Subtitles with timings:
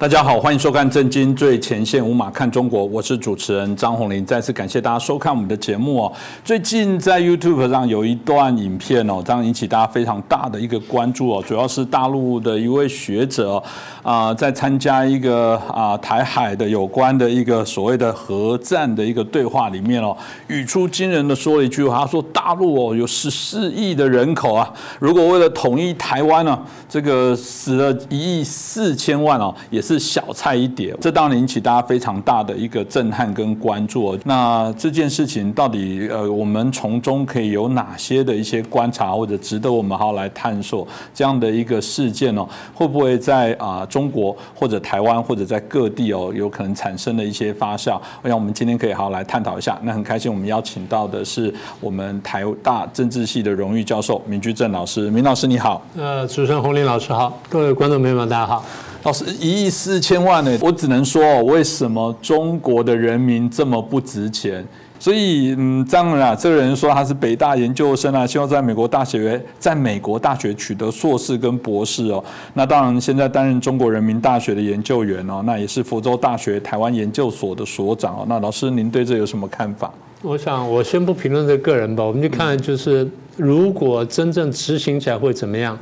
[0.00, 4.24] 大家好，欢迎收看《震惊最前线》，无马看中国，我是主持人张宏林。
[4.24, 6.12] 再次感谢大家收看我们的节目哦。
[6.44, 11.42] 最近在 YouTube 上有一段影片哦，这样引起大家非常大的一个关注哦。
[11.44, 13.60] 主要是大陆的一位学者
[14.04, 26.56] 啊，在参加一个啊台海的有关的一个所谓的核战的一个对话里面哦，语出惊人的说了一句话，他说：“大陆哦有十四亿的人口啊，如果为了统一台湾呢，
[26.88, 34.18] 这个死了一亿四千万哦，也是。”小菜一碟，这当然引起大家非常大的一个震撼跟关注。
[34.24, 42.46] 那这件事情到底呃，我们从中可以有哪些的一些观察，或者值得我们好好来探索这样的一个事件呢？
[42.74, 48.00] 会不会在啊中国或者台湾或者在各地哦，有可能产生的一些发酵？
[48.22, 49.78] 我想我们今天可以好好来探讨一下。
[49.82, 55.10] 那很开心，我们邀请到的是我们台大政治系的荣誉教授明居正老师。
[55.10, 58.64] 明老师你好，呃，主持人洪林老师好，各位观众朋友们大家好。
[59.04, 60.58] 老师，一亿四千万呢？
[60.60, 64.66] 我只能说，为什么中国的人民这么不值钱？
[64.98, 72.22] 所以，嗯，当然啊，这个人说他是北大研究生啊，希望在美国大学，在美国大学取得硕士跟博士哦。
[72.54, 78.26] 那当然，现在担任中国人民大学的研究员哦，那也是福州大学台湾研究所的所长哦。
[78.28, 79.90] 那老师，您对这有什么看法？
[80.22, 85.78] 我想，我先不评论这个人吧，我们就看，就是如果真正执行起来会怎么样。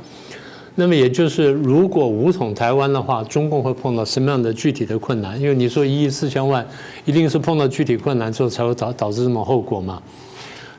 [0.79, 5.41] 那么也就是，如果武统台湾的话，中共会碰到什么样的具体的困难？
[5.41, 6.63] 因为你说一亿四千万，
[7.03, 9.99] 一定是碰到具体困难之后才会导导致这种后果嘛。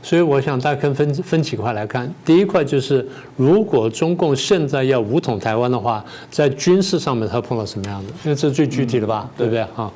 [0.00, 2.08] 所以我想大家可以分分几块来看。
[2.24, 3.04] 第一块就是，
[3.36, 8.12] 如果中共现在要武统台湾的话，在军事上面它碰到什么样的？
[8.22, 9.64] 因为这是最具体的吧，对不对？
[9.74, 9.92] 哈。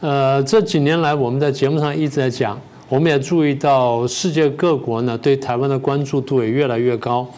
[0.00, 7.28] 呃，这几年来我们在节目上一直在讲，我们也注意到世界各国呢对台湾的关注度也越来越高。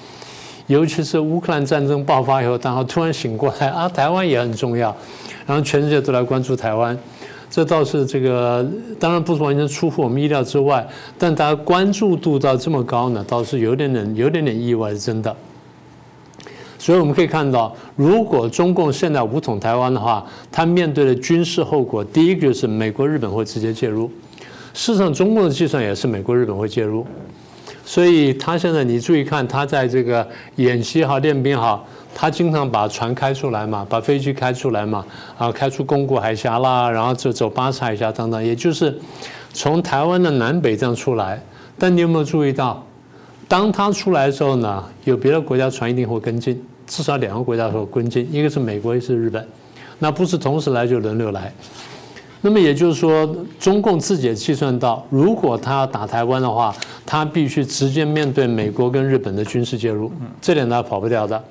[0.70, 4.97] 尤其是乌克兰战争爆发以后，然后突然醒过来啊，台湾也很重要，
[5.44, 6.97] 然后全世界都来关注台湾，
[7.50, 8.64] 这倒是这个
[8.97, 10.86] 当然不是完全出乎我们意料之外，
[11.19, 15.34] 但大家关注度到这么高呢，倒是有点点有点点意外，是真的。
[16.78, 24.09] 所以我们可以看到，如果中共现在武统台湾的话，它面对的军事后果，第一个就是美国、日本会直接介入。
[24.72, 27.04] 事实上，中共的计算也是美国、日本会介入。
[27.90, 30.24] 所以他现在你注意看，他在这个
[30.54, 31.84] 演习好、练兵好，
[32.14, 35.04] 他经常把船开出来嘛，把飞机开出来嘛，
[35.36, 38.96] 啊，开出宫古海峡啦，然后就走巴士海峡等等，也就是
[39.52, 41.42] 从台湾的南北这样出来。
[41.76, 42.80] 但你有没有注意到，
[43.48, 49.44] 当他出来的时候呢，有别的国家船一定会跟进，至少两个国家会跟进，一个是美国，一个是日本，
[49.98, 51.52] 那不是同时来就轮流来。
[52.42, 53.28] 那么也就是说，
[53.58, 56.74] 中共自己也计算到，如果他要打台湾的话，
[57.04, 61.42] 他必须直接面对美国跟日本的军事介入，这点他跑不掉的。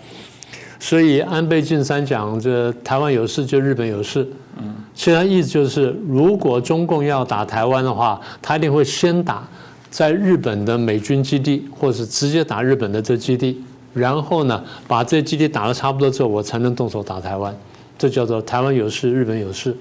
[0.79, 4.27] 所以安倍晋三讲，这台湾有事就日本有事。
[4.57, 9.47] 嗯，其实意思就是，如果中共要打台湾的话，他一定会先打
[9.91, 13.61] 在日本的美军基地，或者是直接打日本的这基地，
[13.93, 17.55] 然后呢，把这基地打得差不多之后，我才能动手打台湾。
[17.97, 19.75] 这叫做台湾有事，日本有事。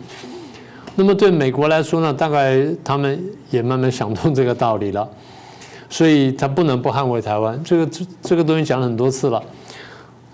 [0.99, 5.09] 那么对美国来说呢，大概他们也慢慢想通这个道理了，
[5.89, 7.63] 所以他不能不捍卫台湾。
[7.63, 9.41] 这个这这个东西讲了很多次了。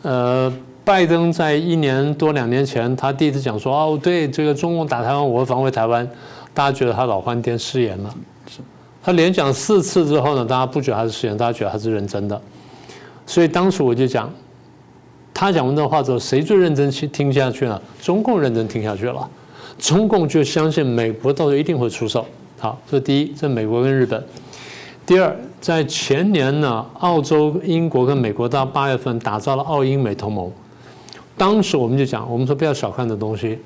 [0.01, 0.51] 呃，
[0.83, 6.09] 拜登在一年多两年前，他第一次讲说：“哦，对，这个中共打台湾，我会防卫台湾。”
[6.55, 8.15] 大家觉得他老换天失言了。
[9.03, 12.41] 他连讲四次之后呢，大家不觉得他是失言，大家觉得他是认真的。
[13.27, 14.33] 所以当时我就讲，
[15.35, 17.79] 他讲完这话之后，谁最认真去听下去呢？
[18.01, 19.29] 中共认真听下去了。
[19.79, 22.27] 中共就相信美国到时候一定会出手。
[22.59, 24.25] 好，这第一，这美国跟日本。
[25.05, 30.51] 第二，在前年呢，澳洲、英国跟美国到八月份打造了澳英美同盟。
[31.37, 33.59] 当时我们就讲，我们说不要小看这东西。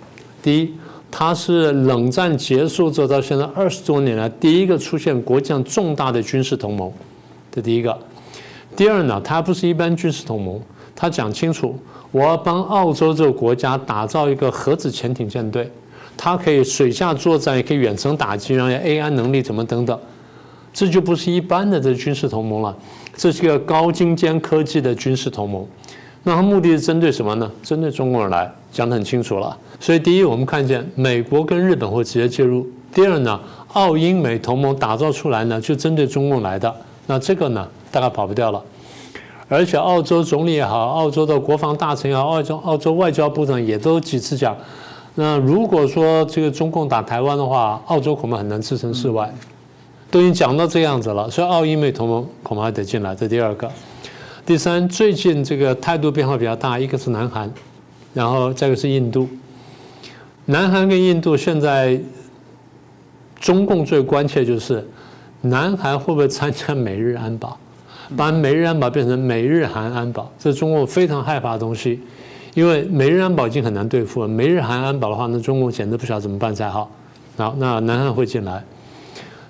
[0.43, 0.75] 第一，
[1.11, 6.91] 它是冷战结束之后到现在二十多年来第一个出现国际上重大的军事同盟。
[7.53, 7.97] 这第一个。
[8.75, 10.61] 第二呢，它不是一般军事同盟，
[10.97, 11.79] 它讲清楚，
[12.11, 15.71] 我要帮澳洲这个国家打造一个核子潜艇舰队。
[16.19, 19.99] 它可以水下作战，也可以远程打击，然后 AI 能力怎么等等，
[20.75, 22.77] 这就不是一般的这军事同盟了，
[23.17, 25.65] 这是一个高精尖科技的军事同盟。
[26.25, 27.49] 那它目的是针对什么呢？
[27.63, 29.57] 针对中国人来讲得很清楚了。
[29.79, 32.63] 所以第一，我们看见美国跟日本会直接介入；
[32.93, 33.41] 第二呢，
[33.75, 36.75] 澳英美同盟打造出来呢，就针对中共来的。
[37.07, 38.61] 那这个呢，大概跑不掉了。
[39.49, 44.55] 而且澳洲总理也好，澳洲的国防大臣也好，澳洲澳洲外交部长也都几次讲。
[45.21, 49.35] 那如果说这个中共打台湾的话，澳洲恐怕很难置身事外，
[50.13, 53.17] 都已经讲到这样子了，所以澳英美同盟恐怕还得进来。
[53.17, 53.69] 这第二个，
[54.47, 57.53] 第三，最近这个态度变化比较大，一个是南韩，
[58.15, 59.29] 然后再一个是印度。
[60.45, 62.01] 南韩跟印度现在，
[63.41, 64.89] 中共最关切就是，
[65.41, 67.59] 南韩会不会参加美日安保，
[68.17, 72.01] 把美日安保变成美日韩安保，这是中共非常害怕的东西，
[72.59, 76.91] 因为美日安保已经很难对付了，美日韩安保的话，那中共简直不晓得怎么办才好。
[77.37, 78.65] 好，那南韩会进来，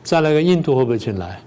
[0.03, 1.41] 再来个印度会不会进来？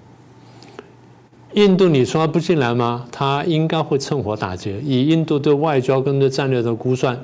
[1.54, 3.06] 印度你说不进来吗？
[3.12, 4.82] 他应该会趁火打劫。
[4.82, 7.16] 以印度对外交跟对战略的估算，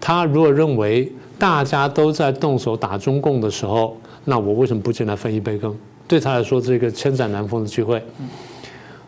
[0.00, 5.76] 他如果认为大家都在动手打中共的时候，那我为什么不进来分一杯羹？
[6.06, 8.00] 对他来说，这个千载难逢的机会。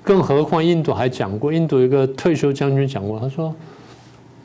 [0.02, 3.54] 更何况印度还讲过，印度一个退休将军讲过，他说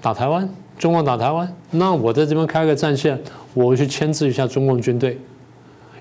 [0.02, 0.50] 打台湾，
[0.80, 3.18] 中共打台湾，那我在这边开个战线，
[3.54, 5.18] 我去牵制一下中共军队，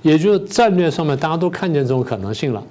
[0.02, 2.62] 也就是战略上面大家都看见这种可能性了。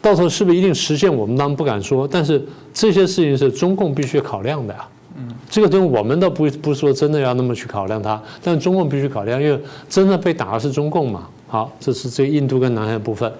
[0.00, 1.14] 到时候是不是一定实现？
[1.14, 2.42] 我们当然不敢说，但是
[2.72, 4.88] 这些事情是中共必须考量的呀。
[5.16, 11.28] 嗯，这个东西我们倒不不说真的要那么去考量它，但中共必须考量，因为真的被打的是中共嘛。
[11.46, 13.30] 好，这是这印度跟南海部分。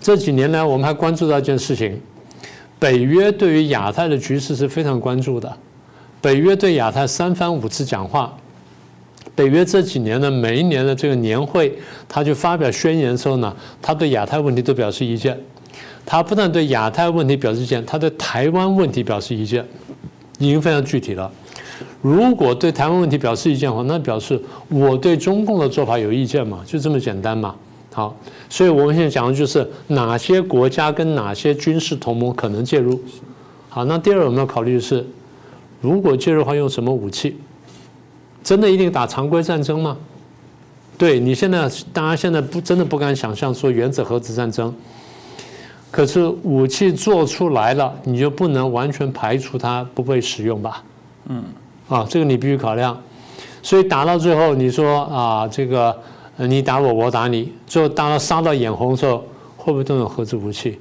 [0.00, 2.00] 这几年来，我们还关注到一件事情：
[2.80, 5.54] 北约对于亚太的局势是非常关注的。
[6.20, 8.34] 北约对亚太三番五次讲话。
[9.36, 11.72] 北约这几年呢，每一年的这个年会，
[12.08, 15.38] 他就发表宣言的时候呢，他对亚太问题都表示意见。
[16.04, 19.64] 他不但对亚太问题表示意见，他对台湾问题表示意见，
[20.38, 21.30] 已经非常具体了。
[22.02, 24.38] 如果对台湾问题表示意见的话，那表示
[24.68, 27.54] 我对中共的做法有意见嘛，就这么简单嘛。
[27.92, 28.14] 好，
[28.48, 33.00] 所以我们现在讲的就是哪些国家跟哪些军事同盟可能介入。
[33.68, 35.04] 好，那第二我们要考虑的是，
[35.80, 37.36] 如果介入的话，用什么武器？
[38.42, 39.96] 真的一定打常规战争吗？
[40.96, 44.74] 对你现在，大家现在不真的不敢想象说原子核子战争。
[45.90, 50.82] 可是武器做出来了，你就不能完全排除它不被使用吧？
[51.28, 51.42] 嗯，
[51.88, 52.96] 啊，这个你必须考量。
[53.62, 55.96] 所以打到最后，你说啊，这个
[56.46, 59.24] 你打我，我打你，最后打到杀到眼红的时候，
[59.56, 60.78] 会不会动用核子武器？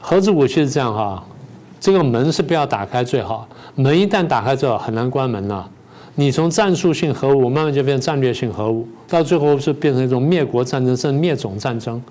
[0.00, 1.24] 核子武器是这样哈，
[1.80, 5.68] 这个门是不要打开最好，门一旦打开之后很难关门了。
[6.14, 12.02] 你从战术性核武慢慢就变战略性核武，到最后是变成一种灭国战争，甚至灭种战争。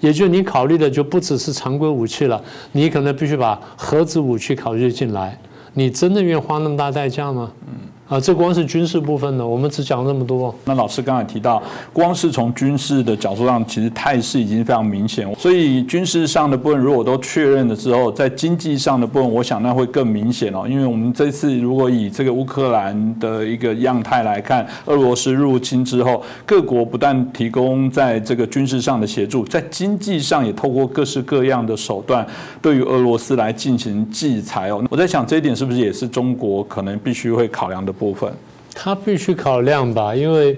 [0.00, 2.42] 也就你考虑的就不只是常规武器了，
[2.72, 5.38] 你可能必须把核子武器考虑进来。
[5.74, 7.50] 你真的愿意花那么大代价吗？
[7.66, 7.74] 嗯。
[8.08, 10.54] 啊，这光是军事部分的，我们只讲这么多。
[10.64, 11.62] 那老师刚才提到，
[11.92, 15.30] 光是从军事的角度上，其实态势已经非常明显。
[15.36, 20.64] 所以军事上的部分如果都确认了之后，在经济上的部分，我想那会更明显哦。
[20.66, 32.26] 因为我们这次如果以这个乌克兰的一个样态来看，俄罗斯入侵之后，各国不但提供在这个军事上的协助，在经济上也透过各式各样的手段，
[32.62, 34.82] 对于俄罗斯来进行制裁哦。
[34.88, 37.92] 我在想这一点是不是也是中国可能必须会考量的。
[37.98, 38.32] 部分，
[38.74, 40.56] 他必须考量吧，因为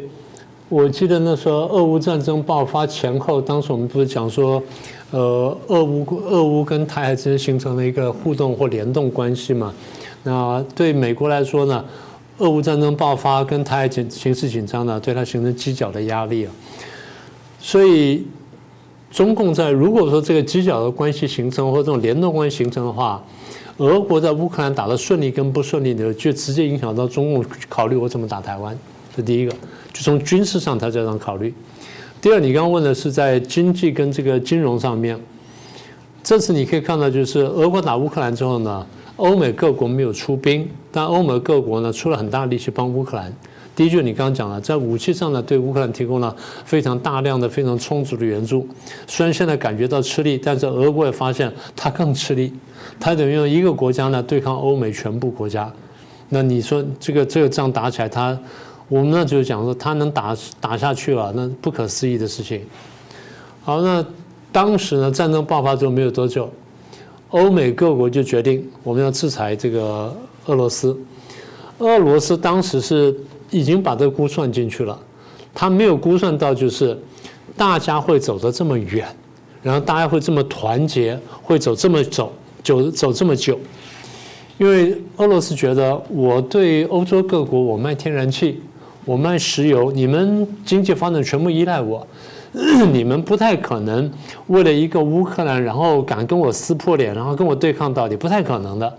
[0.69, 4.63] 我记得那时候俄乌战争爆发前后，当时我们不是讲说，
[5.11, 9.73] 呃，俄乌俄乌跟台海之间形成了一个互动或联动关系嘛？
[10.23, 11.85] 那对美国来说呢，
[12.39, 16.53] 俄乌战争爆发跟台海紧形势紧张呢，对它形成犄角的压力啊。
[17.59, 18.27] 所以
[19.11, 23.23] 中共在如果说这个犄角的关系形成或这种联动关系形成的话。
[23.79, 28.77] 俄国在乌克兰打得顺利跟不顺利的，就直接影响到中共考虑我怎么打台湾。
[29.17, 29.53] 这第一个，
[29.93, 31.53] 就从军事上他这样考虑。
[32.21, 35.19] 第二，你刚刚问的是在经济跟这个金融上面，
[36.23, 38.87] 这次你可以看到，就是俄国打乌克兰之后呢，
[39.17, 43.33] 欧美各国没有出兵，但欧美各国呢出了很大力气帮乌克兰。
[43.77, 46.35] 第一句你刚刚讲了，在武器上呢，对乌克兰提供了
[46.67, 48.69] 非常大量的、非常充足的援助。
[49.07, 52.53] 虽然现在感觉到吃力，但是俄国也发现它更吃力。
[52.99, 55.73] 它等于用一个国家呢对抗欧美全部国家。
[56.29, 58.39] 那你说这个这个仗打起来，它
[58.89, 62.61] 我们呢就是讲说它能打打下去了，那不可思议的事情。
[63.63, 64.05] 好，那
[64.53, 66.51] 当时呢战争爆发之后没有多久，
[67.31, 70.15] 欧美各国就决定我们要制裁这个
[70.47, 70.95] 俄罗斯。
[71.79, 73.17] 俄罗斯当时是。
[73.51, 74.99] 已经把这个估算进去了，
[75.53, 76.99] 他没有估算到就是
[77.57, 79.07] 大家会走得这么远，
[79.63, 83.59] 然后大家会这么团结，会走这么走久走这么久，
[84.59, 88.63] 因为俄罗斯觉得我对欧洲各国我卖天然气，
[89.05, 92.07] 我卖石油，你们经济发展全部依赖我，
[92.93, 94.11] 你们不太可能
[94.47, 98.93] 为了一个乌克兰然后敢跟我撕破脸，然后跟我对抗到底，不太可能的。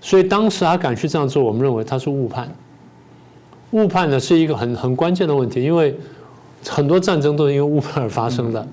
[0.00, 2.48] 所以当时他敢去这样做，我们认为他是误判。
[3.72, 5.94] 误判呢是一个很很关键的问题，因为
[6.68, 8.66] 很多战争都是因为误判而发生的。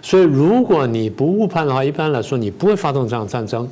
[0.00, 3.68] 所以如果你不误判的话，一般来说你不会发动这样战争。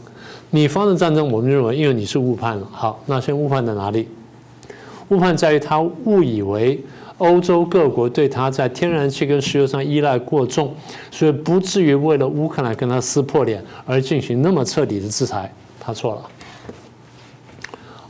[0.51, 2.69] 你发动战争，我们认为因为你是误判了。
[2.71, 4.09] 好，那先误判在哪里？
[5.09, 6.81] 误判在于他误以为
[7.19, 10.75] 欧洲各国对他在天然气跟石油上依赖过重，
[11.11, 15.53] 所以不至于为了乌克兰跟他撕破脸而进行那么彻底的制裁。
[15.81, 16.23] 他错了。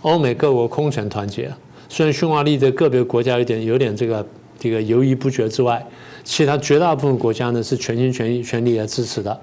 [0.03, 1.51] 欧美各国空前团结，
[1.89, 4.27] 虽然匈牙利的个别国家有点有点这个
[4.59, 5.85] 这个犹豫不决之外，
[6.25, 9.39] 其他绝大部分国家呢是全心全意全力来支持的。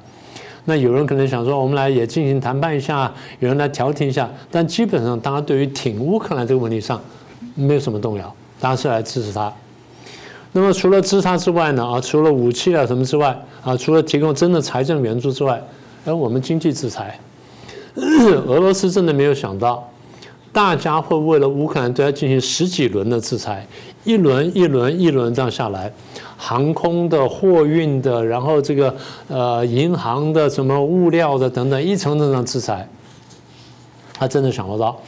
[0.66, 7.02] 那有人可能想说，我们来也进行谈判一下，有人来调停一下，但基本上大家对于挺乌克兰这个问题上
[7.56, 9.52] 没有什么动摇，大家是来支持他。
[10.54, 11.86] 那么除了支持他之外呢？
[11.86, 15.62] 啊，除了武器啊什么之外，啊，除了提供真的财政援助之外，
[16.06, 17.20] 而我们经济制裁，
[17.96, 19.92] 俄罗斯真的没有想到，
[20.54, 23.68] 大家会为了乌克兰对他进行十几轮的制裁，
[24.06, 25.92] 一轮一轮一轮这样下来。
[26.38, 28.94] 航空的、货运的，然后这个
[29.30, 32.88] 呃银行的、什么物料的等等，一层层的制裁，
[34.14, 35.00] 他真的想不到，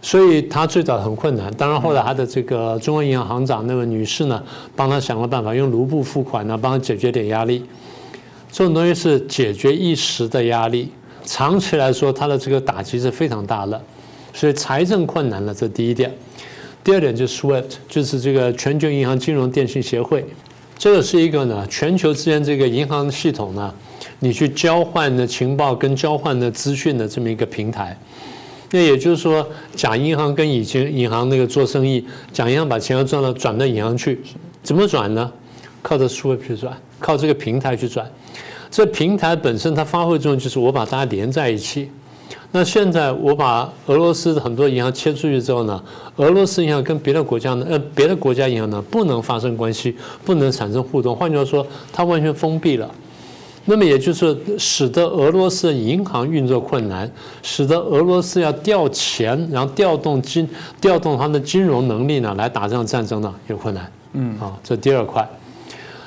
[0.00, 1.52] 所以他最早很困难。
[1.54, 4.42] 当然后来他的这个中国银行行长那位女士呢，
[4.74, 7.62] 帮他想了办法，用卢布付款呢，帮他解决点压力。
[8.50, 10.90] 这种东西是解决一时的压力，
[11.22, 13.78] 长期来说，他的这个打击是非常大的。
[14.36, 16.12] 所以财政困难了，这第一点。
[16.84, 20.22] 第二点就是 SWIFT，就是这个全球银行金融电信协会，
[20.76, 23.74] 这个是一个呢全球之间这个银行系统呢，
[24.20, 27.98] 你去交换的情报跟交换的资讯的这么一个平台。
[28.72, 34.20] 那也就是说，甲银行跟以前银行那个做生意，甲银行把钱要赚到转到银行去，
[34.62, 35.32] 怎么转呢？
[35.80, 38.06] 靠着 SWIFT 去转，靠这个平台去转。
[38.70, 41.88] 这平台本身它发挥作用就是我把大家连在一起。
[42.56, 45.78] 那现在我把俄罗斯的很多银行切出去之后呢，
[46.16, 49.94] 俄罗斯银行跟别的国家呢，呃，别的国家银行呢不能发生关系，
[50.24, 51.14] 不能产生互动。
[51.14, 52.90] 换句话说，它完全封闭了。
[53.66, 57.10] 那么也就是使得俄罗斯的银行运作困难，
[57.42, 60.48] 使得俄罗斯要调钱，然后调动金，
[60.80, 63.92] 调动它的金融能力呢来打这场战争呢有困难。
[64.14, 65.28] 嗯，啊，这第二块。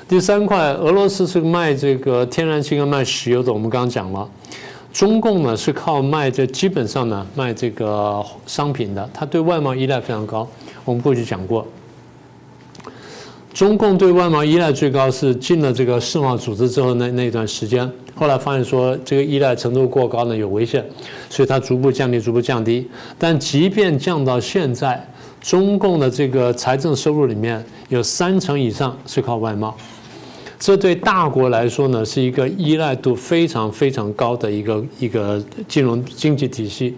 [0.08, 4.28] 第三块，俄罗斯是卖这个天然气跟卖石油的，我们刚刚讲了。
[4.92, 10.46] 中共呢是靠卖这基本上呢卖这个商品的，它对外贸依赖非常高。
[10.84, 11.66] 我们过去讲过，
[13.54, 20.84] 中共对外贸依赖最高是进了这个世贸组织之后那那段时间，后来发现说这个依赖程度过高呢有危险，
[21.28, 22.88] 所以它逐步降低，逐步降低。
[23.18, 25.06] 但即便降到现在，
[25.40, 29.74] 中共的这个财政收入里面有三成以上是靠外贸。
[30.60, 36.94] 这对大国来说呢，是一个依赖度非常非常高的一个一个金融经济体系，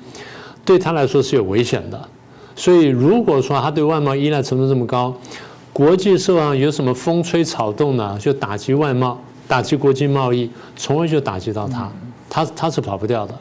[0.65, 2.09] 对他来说是有危险的。
[2.57, 5.15] 所以，如果说他对外贸依赖程度这么高，
[5.73, 9.17] 国际社会上有什么风吹草动呢，就打击外贸，
[9.47, 11.89] 打击国际贸易，从而就打击到他，
[12.29, 13.35] 他他是跑不掉的。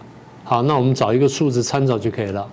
[0.44, 2.48] 好，那我们找一个数字参照就可以了。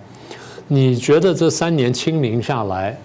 [0.67, 2.99] 你觉得这三年清零下来？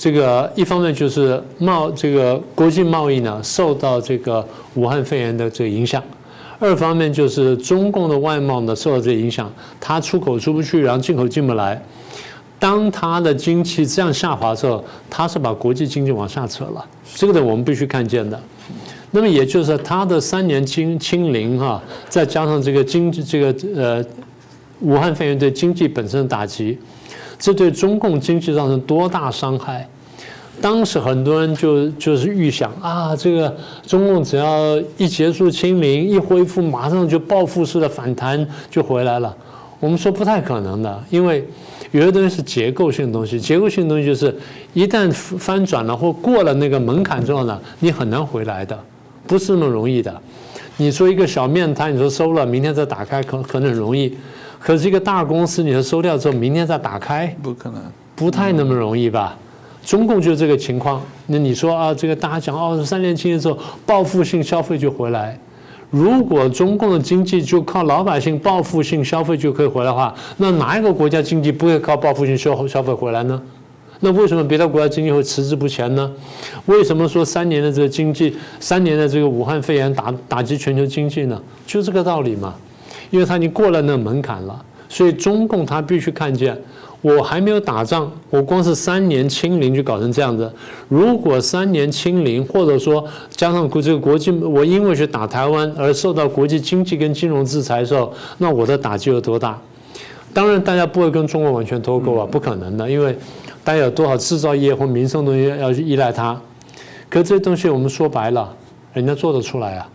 [0.00, 4.42] 这个一方面就是贸这个国际贸易呢受到这个
[4.72, 6.02] 武汉肺炎的这个影响，
[6.58, 11.78] 二方面就是中共的外贸呢受到这个影响，它出口出不去，然后进口进不来。
[12.58, 16.82] 当它的经济这样下滑的时候，它是把国际经济往下扯了，
[17.14, 18.40] 这个呢我们必须看见的。
[19.10, 24.02] 那么也就是它的三年清清零哈，再加上这个经济这个呃
[24.80, 26.78] 武汉肺炎对经济本身的打击。
[27.40, 29.88] 这对中共经济造成多大伤害？
[30.60, 33.56] 当时很多人就就是预想啊，这个
[33.86, 39.34] 中共只要一结束清零，一恢复，马上就报复式的反弹就回来了。
[39.78, 41.42] 我们说不太可能的，因为
[41.92, 44.36] 有些东西是结构性的东西，结构性的东西就是
[44.74, 48.78] 一旦翻转了或过了那个门槛之后呢，你很难回来的，
[49.26, 50.14] 不是那么容易的。
[50.76, 54.14] 你说一个小面摊，你说收了，明天再打开，可可能容易。
[54.60, 57.82] 可是一个大公司，你要收掉之后，明天再打开，不可能，
[58.14, 59.36] 不太那么容易吧？
[59.82, 61.02] 中共就是这个情况。
[61.28, 65.38] 那你说啊，这个大家讲哦，三年期的时候报复性消费就回来。
[65.88, 73.40] 如果中共的经济就靠老百姓报复性消费就可以回来的话，那哪一个国家经济不会靠报复性消消费回来呢？
[74.00, 76.10] 那为什么别的国家经济会迟滞不前呢？
[76.66, 81.40] 为什么说三年的这个经济，三年的这个武汉肺炎打打击全球经济呢？
[81.66, 82.54] 就这个道理嘛。
[83.10, 86.56] 因为他已经过了那门槛了，所以中共他必须看见，
[87.02, 90.50] 我还没有打仗，我光是三年清零就搞成这样子。
[90.88, 99.58] 如果三年清零，或者说加上国这个国际，我因为去打台湾而受到国际经济跟金融制裁的时候，那我的打击有多大？
[100.32, 103.16] 当然，大家不会跟中国完全脱钩啊，不可能的，因为
[103.64, 106.40] 大家有多少制造业或民生东西要去依赖它。
[107.08, 108.54] 可这些东西我们说白了，
[108.92, 109.88] 人家做得出来啊。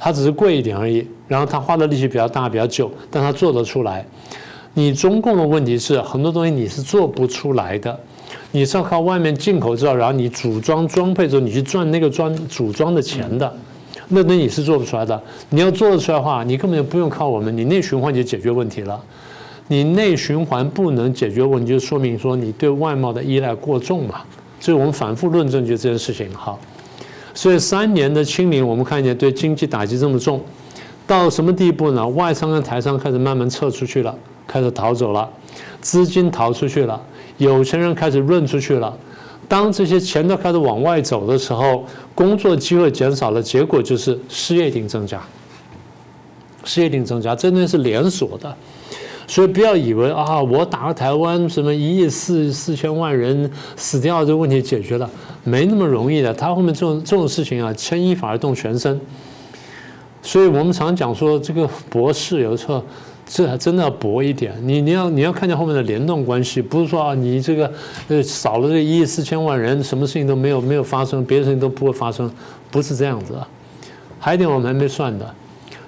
[0.00, 4.04] 它只是贵一点而已，然后它花的力气比较大、比较久，但它做得出来。
[4.74, 7.96] 你中共的问题是很多东西你是做不出来的。
[8.52, 13.52] 你是要靠外面进口制造，然后你组装装配之后，你去赚那个装组装的钱的，
[14.08, 15.20] 那那你是做不出来的。
[15.50, 19.00] 你要做得出来的话，你根本就不用靠我们，你内循环就解决问题了。
[19.68, 24.22] 你内循环不能解决问题，就说明说你对外贸的依赖过重嘛。
[24.58, 26.28] 所以我们反复论证就这件事情。
[26.34, 26.58] 好，
[27.32, 30.40] 所以三年的清零，我们看见对经济打击这么重，
[31.06, 32.06] 到什么地步呢？
[32.08, 34.14] 外商跟台商开始慢慢撤出去了，
[34.46, 35.28] 开始逃走了，
[35.80, 37.00] 资金逃出去了，
[37.38, 38.96] 有钱人开始润出去了。
[39.48, 41.84] 当这些钱都开始往外走的时候，
[42.14, 45.20] 工作机会减少了，结果就是失业率增加。
[46.64, 48.54] 失业率增加，这东西是连锁的。
[49.26, 55.08] 所以不要以为啊，我打了台湾什么一亿四四千万人死掉，这个问题解决了，
[55.44, 56.32] 没那么容易的。
[56.32, 59.00] 他后面这种这种事情啊，牵一发而动全身。
[60.22, 62.82] 所以我们常讲说，这个博士有时候
[63.26, 64.54] 这还真的要博一点。
[64.62, 67.72] 你你要你要看见后面的联动关系，不是说啊，你这个
[68.08, 72.30] 呃少了这一亿四千万人，什么事情都没有没有发生，别的事情都不会发生，
[72.70, 73.38] 不是这样子。
[74.18, 75.34] 还有一点我们还没算的，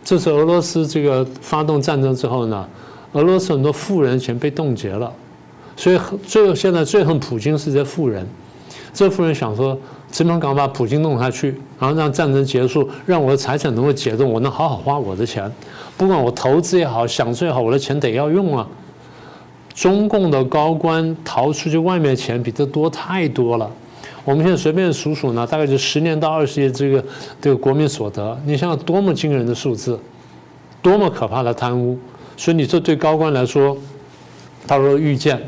[0.02, 2.66] 这是俄罗斯这个发动战争之后呢。
[3.12, 5.12] 俄罗斯很多富人钱被冻结了，
[5.76, 8.26] 所以最后现在最恨普京是这富人。
[8.92, 15.50] 这富人想说，怎么搞把普京弄下去，然后让战争结束，让我的财产能够解冻，我能好好花我的钱。
[15.96, 18.66] 不管我投资也好，享受也好，我的钱得要用啊。
[19.74, 23.70] 中共的高官逃出去外面的钱比这多太多了。
[24.24, 27.02] 我们现在随便数数呢，大概就十年到二十亿这个
[27.40, 29.98] 这个国民所得，你想想多么惊人的数字，
[30.82, 31.98] 多么可怕的贪污。
[32.36, 33.76] 所以你说对高官来说，
[34.66, 35.40] 他说预见，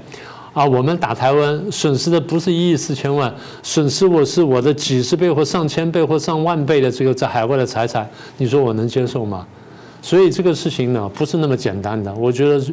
[0.54, 9.44] 啊，我们打台湾损失的不是一亿四千万，损失我是我的几十倍或上千倍或上万倍的这个在海外的财产，你说我能接受吗？
[10.00, 12.14] 所以这个事情呢，不是那么简单的。
[12.14, 12.64] 我觉得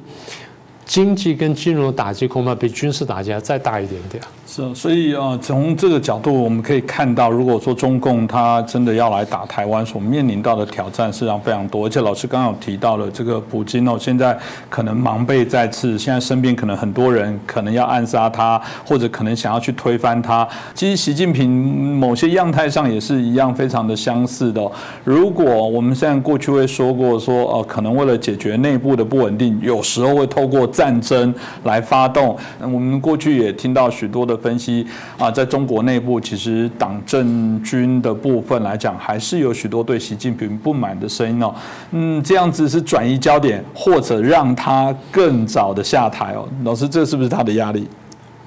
[0.92, 4.22] 经济跟金融打击恐怕比军事打击还再大一点点。
[4.46, 11.86] 是，所以啊，从这个角度我们可以看到，如果说中共他真的要来打台湾，所面临到的挑战实际上非常多。
[11.86, 14.38] 而且老师刚刚有提到了这个普京哦，现在
[14.70, 20.46] 可能盲背在刺，现在身边可能很多人可能要暗杀他，或者可能想要去推翻他。
[20.76, 21.50] 其实习近平
[21.98, 24.62] 某些样态上也是一样，非常的相似的。
[25.06, 32.36] 如果我们现在过去会说过说，呃，可能为了解决内部的不稳定，有时候会透过战争来发动。
[32.60, 34.38] 我们过去也听到许多的。
[34.42, 34.84] 分析
[35.20, 41.54] 啊，在中国内部，其实党政军的部分来讲，还是有许多对习近平不满的声音哦。
[41.92, 46.50] 嗯，这样子是转移焦点，或者让他更早的下台哦。
[46.64, 47.88] 老师，这是不是他的压力？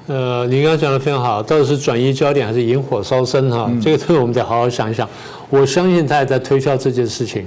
[0.09, 3.71] 呃，你刚刚讲的非常好，到底是转移焦点还是引火烧身哈？
[3.81, 5.09] 这个这个我们得好好想一想。
[5.49, 7.47] 我相信他也在推销这件事情。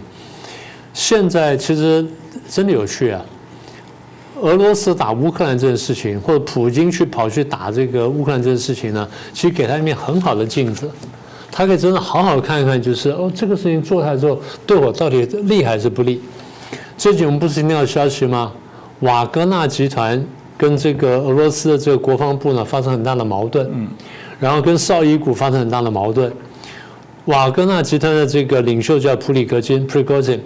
[0.93, 2.07] 现在其实
[2.47, 3.21] 真的有趣啊。
[4.41, 10.89] 俄罗斯打乌克兰这件事情，或者普京去跑去打这个乌克兰这件事情呢，其实给他一面很好的镜子，
[11.51, 16.21] 他可以真的好好看一看，就是哦，这个事情做下来之后，对我到底利还是不利？
[16.97, 18.51] 最近我们不是听到消息吗？
[19.01, 20.23] 瓦格纳集团
[20.57, 23.87] 跟这个俄罗斯的这个国防部呢发生很大的矛盾，嗯，
[24.39, 26.31] 然后跟绍伊古发生很大的矛盾。
[27.25, 30.39] 瓦格纳集团的这个领袖叫普里格金 （Prigozhin），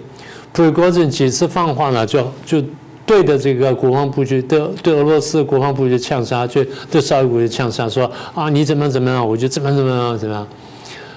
[0.52, 2.62] 普里格金几次放话呢，就就。
[3.04, 10.46] 对的，这个国防部就对对俄罗斯国防部就呛杀，就对绍伊古就呛杀，说啊你怎么样怎么样，我就怎么怎么样怎么样，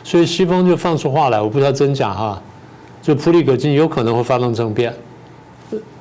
[0.04, 2.41] 所以西方就放出话来，我不知道真假哈，
[3.02, 4.93] 就普里戈金有可能会发动政变，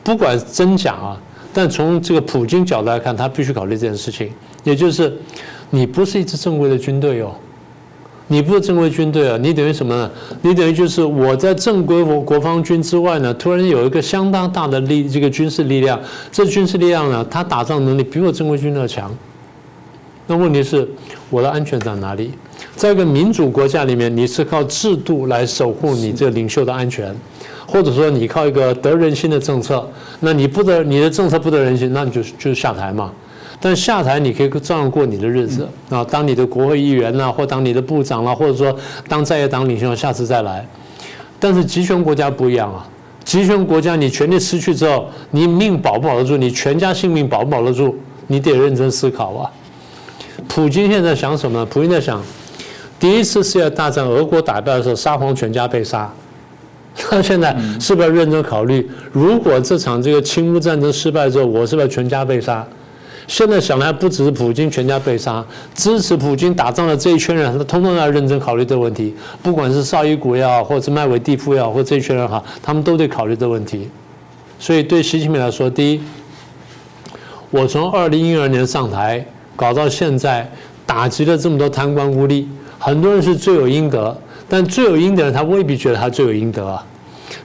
[0.02, 1.20] 不管真假啊，
[1.52, 4.32] 但从这个普京角度来看，他必须考虑这件事情，
[4.64, 5.16] 也就是
[5.70, 7.32] 你不是一支正规的军队哦。
[8.28, 10.10] 你不是正规军队啊，你等于什么呢？
[10.40, 16.00] 你等于就是我在正规国国防军之外呢，突然有一个相当大的力，这个军事力量，
[16.32, 19.14] 这军事力量呢，他打仗能力比我正规军要强。
[20.26, 20.88] 那问题是，
[21.28, 22.30] 我的安全在哪里？
[22.74, 27.14] 在一个民主国家里面，你是靠制度来守护你这领袖的安全，
[27.66, 29.86] 或者说你靠一个得人心的政策，
[30.20, 33.12] 那你不得你的政策不得人心，那你就就下台嘛。
[33.64, 38.76] 但下台你可以照样过你的日子啊，当你的国会议员呐，或当你的部长啦，或者说
[39.08, 40.68] 当在野党领袖，下次再来。
[41.40, 42.86] 但是集权国家不一样啊，
[43.24, 46.36] 集权国家你权力失去之后，你命保不保得住？
[46.36, 47.96] 你全家性命保不保得住？
[48.26, 49.50] 你得认真思考啊。
[50.46, 51.64] 普京现在想什么？
[51.64, 52.22] 普京在想，
[53.00, 56.12] 第一次世界大战俄国打败的时候，沙皇全家被杀。
[56.94, 62.62] 他现在是不是要认真考虑，如果这场这个侵乌战争失败之后，我是不是全家被杀？
[63.26, 69.14] 现在想来，不只是普京全家被杀，支持普京打仗的这一圈人，他通通要认真考虑这个问题。
[69.42, 73.88] 不管是绍伊古也好，或者是麦维蒂夫也好，或这一圈人哈，他们都得考虑这个问题。
[74.58, 76.00] 所以对习近平来说，第一，
[77.50, 79.24] 我从二零一二年上台
[79.56, 80.50] 搞到现在，
[80.84, 82.46] 打击了这么多贪官污吏，
[82.78, 84.16] 很多人是罪有应得，
[84.48, 86.84] 但罪有应得他未必觉得他罪有应得啊，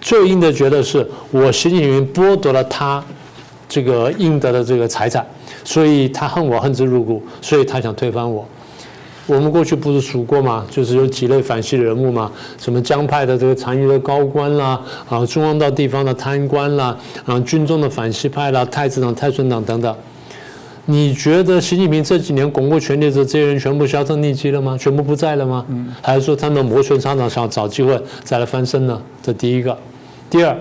[0.01, 3.03] 罪有应得觉得是我习近平剥夺了他
[3.67, 5.25] 这个应得的这个财产，
[5.63, 8.45] 所以他恨我恨之入骨，所以他想推翻我。
[9.27, 10.65] 我们过去不是数过吗？
[10.71, 19.95] 就是有几类反西人物嘛，什么江派的这个残余的高官啦，啊，中央到地方的贪官啦，啊，军中的反西派啦，太子党、太孙党等等。
[20.85, 24.75] 你觉得习近平这几年巩固权力的这些人全部销声匿迹了吗？
[24.75, 25.63] 全部不在了吗？
[26.01, 28.99] 还是说他们摩拳擦掌，想找机会再来翻身呢？
[29.21, 29.77] 这第一个。
[30.27, 30.57] 第二，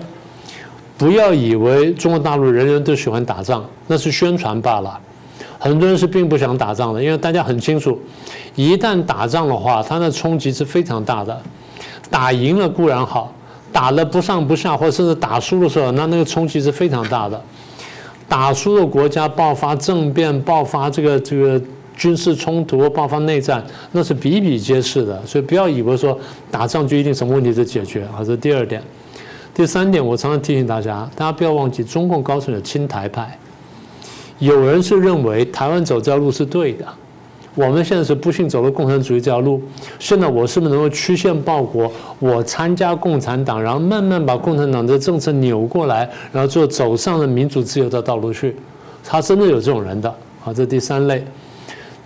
[0.99, 4.99] 不要以为中国大陆人人都喜欢打仗，那是宣传罢了。
[5.57, 7.97] 很多人是并不想打仗的，因为大家很清楚，
[8.53, 11.41] 一旦打仗的话，它的冲击是非常大的。
[12.09, 13.33] 打赢了固然好，
[13.71, 17.41] 打了不上不下，或者甚至打输的时候，那那个冲击是非常大的。
[18.27, 21.61] 打输的国家爆发政变、爆发这个这个
[21.95, 25.25] 军事冲突、爆发内战，那是比比皆是的。
[25.25, 26.17] 所以不要以为说
[26.51, 28.19] 打仗就一定什么问题都解决啊。
[28.25, 28.83] 这第二点。
[29.59, 33.37] 第三点，我常常提醒大家，大家不要忘记，中共高层有亲台派。
[34.37, 36.85] 有人是认为台湾走这条路是对的，
[37.55, 39.61] 我们现在是不幸走了共产主义这条路。
[39.99, 41.91] 现在我是不是能够曲线报国？
[42.19, 48.55] 我参加共产党，然后慢慢把共产党的政策扭过来，然后就走上了民主自由的道路去。
[49.03, 50.09] 他真的有这种人的
[50.45, 51.21] 啊，这第三类。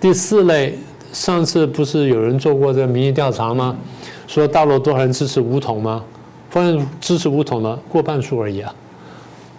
[0.02, 0.76] 第四类，
[1.12, 3.78] 上次不是有人做过这个民意调查吗？
[4.26, 6.04] 说大陆多少人支持武统吗？
[6.54, 8.72] 发现支持武统的过半数而已啊。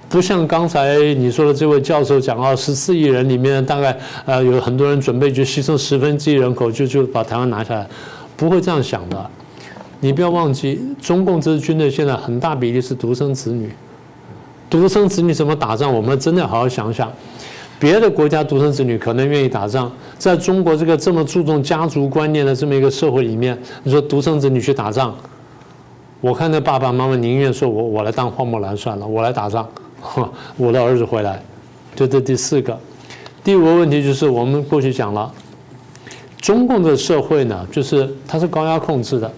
[0.09, 7.85] 不像刚才你说的这位教授讲啊，十四亿人里面大概呃有很多人准备去牺牲十分之一人口，就就把台湾拿下来，
[8.37, 9.30] 不会这样想的。
[9.98, 13.68] 你不要忘记，中共这支军队现在很大比例是独生子女，
[14.70, 15.92] 独生子女怎么打仗？
[15.92, 17.11] 我们真的要好好想想。
[17.80, 25.12] 别的国家独生子女可能愿意打仗，在中国这个这么注重家族观念的这么一个社会里面，你说独生子女去打仗，
[26.24, 29.68] 我看那爸爸妈妈宁愿说我我来当花木兰算了，我来打仗。
[30.56, 31.38] 我的儿子回来，
[31.94, 32.78] 就这第四个，
[33.42, 35.30] 第五个问题就是我们过去讲了，
[36.40, 39.30] 中共的社会呢，就是它是高压控制的，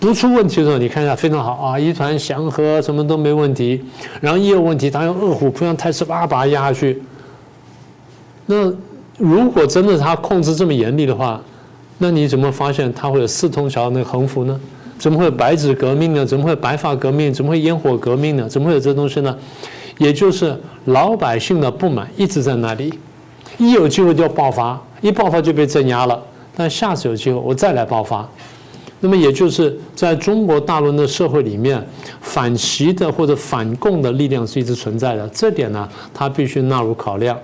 [0.00, 3.80] 不出问题的时候，你看一下非常好啊，一团祥和，什么都没问题。
[4.20, 7.00] 然后一有问题，他用饿虎扑向太师，哇，把他压下去。
[8.46, 8.72] 那
[9.16, 11.40] 如果真的他控制这么严厉的话，
[11.98, 14.60] 那你怎么发现他会有四通桥那个横幅呢？
[14.98, 16.26] 怎么会白纸革命呢？
[16.26, 17.32] 怎么会白发革命？
[17.32, 18.48] 怎么会烟火革命呢？
[18.48, 19.36] 怎么会有这东西呢？
[19.98, 20.56] 也就是
[20.86, 22.92] 老百姓的不满一直在那里，
[23.56, 26.20] 一有机会就爆发，一爆发就被镇压了。
[26.56, 28.28] 但下次有机会我再来爆发，
[29.00, 31.84] 那么也就是在中国大陆的社会里面，
[32.20, 37.38] 反习的或者反共的力量是一直存在的，这点呢，它必须纳入考量。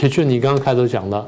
[0.00, 1.26] 也就你刚刚开头讲的。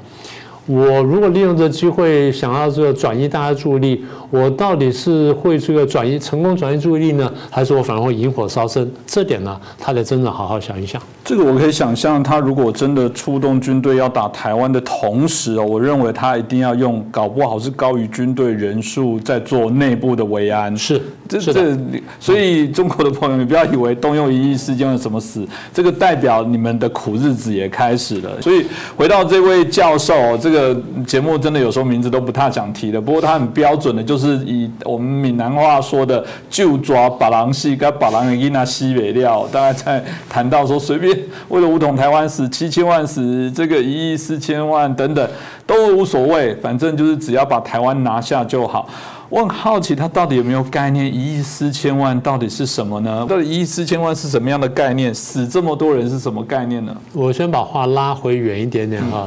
[0.67, 8.91] 我如果利用这机会想要这个转移大家注意力，我到底是会这个转移成功转移注意力呢，还是我反而会引火烧身？
[9.07, 11.01] 这点呢，他得真的好好想一想。
[11.23, 20.75] 这个我可以想象，他如果真的出动军队要打台湾的同时哦，我认为他一定要用，搞不好是高于军队人数在做内部的维安。
[20.75, 21.77] 是，这这，
[22.19, 28.41] 所以中国的朋友，你不要以为动用一亿事件有什么死，这个代表你们的苦日子也开始了。
[28.41, 28.65] 所以
[28.97, 30.54] 回到这位教授，这个。
[30.55, 45.29] 这个节目真的有时候名字都不太想提的，不过他很标准的，就是以我们闽南话说的“就抓把郎戏跟把郎伊那西北料”，大概在谈到说随便为了武统台湾死 七千万死这个一亿四千万等等
[45.67, 48.89] 都无所谓，反正就是只要把台湾拿下就好。
[49.29, 53.27] 我很好奇他到底有没有概念，一亿四千万到底是什么呢？
[53.29, 55.13] 到底一亿四千万是什么样的概念？
[55.13, 56.95] 死这么多人是什么概念呢？
[57.13, 59.27] 我先把话拉回远一点点哈。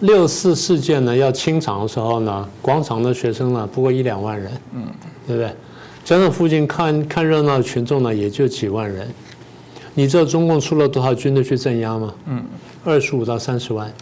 [0.00, 4.84] 六四事件呢，要清场的时候呢，广场的学生呢不过一两万人，嗯，
[5.26, 5.50] 对不对？
[6.04, 9.06] 加上附近看看热闹的群众呢，也就几万人。
[9.94, 12.14] 你知道中共出了多少军队去镇压吗？
[12.26, 12.44] 嗯，
[12.84, 13.92] 二十五到三十万。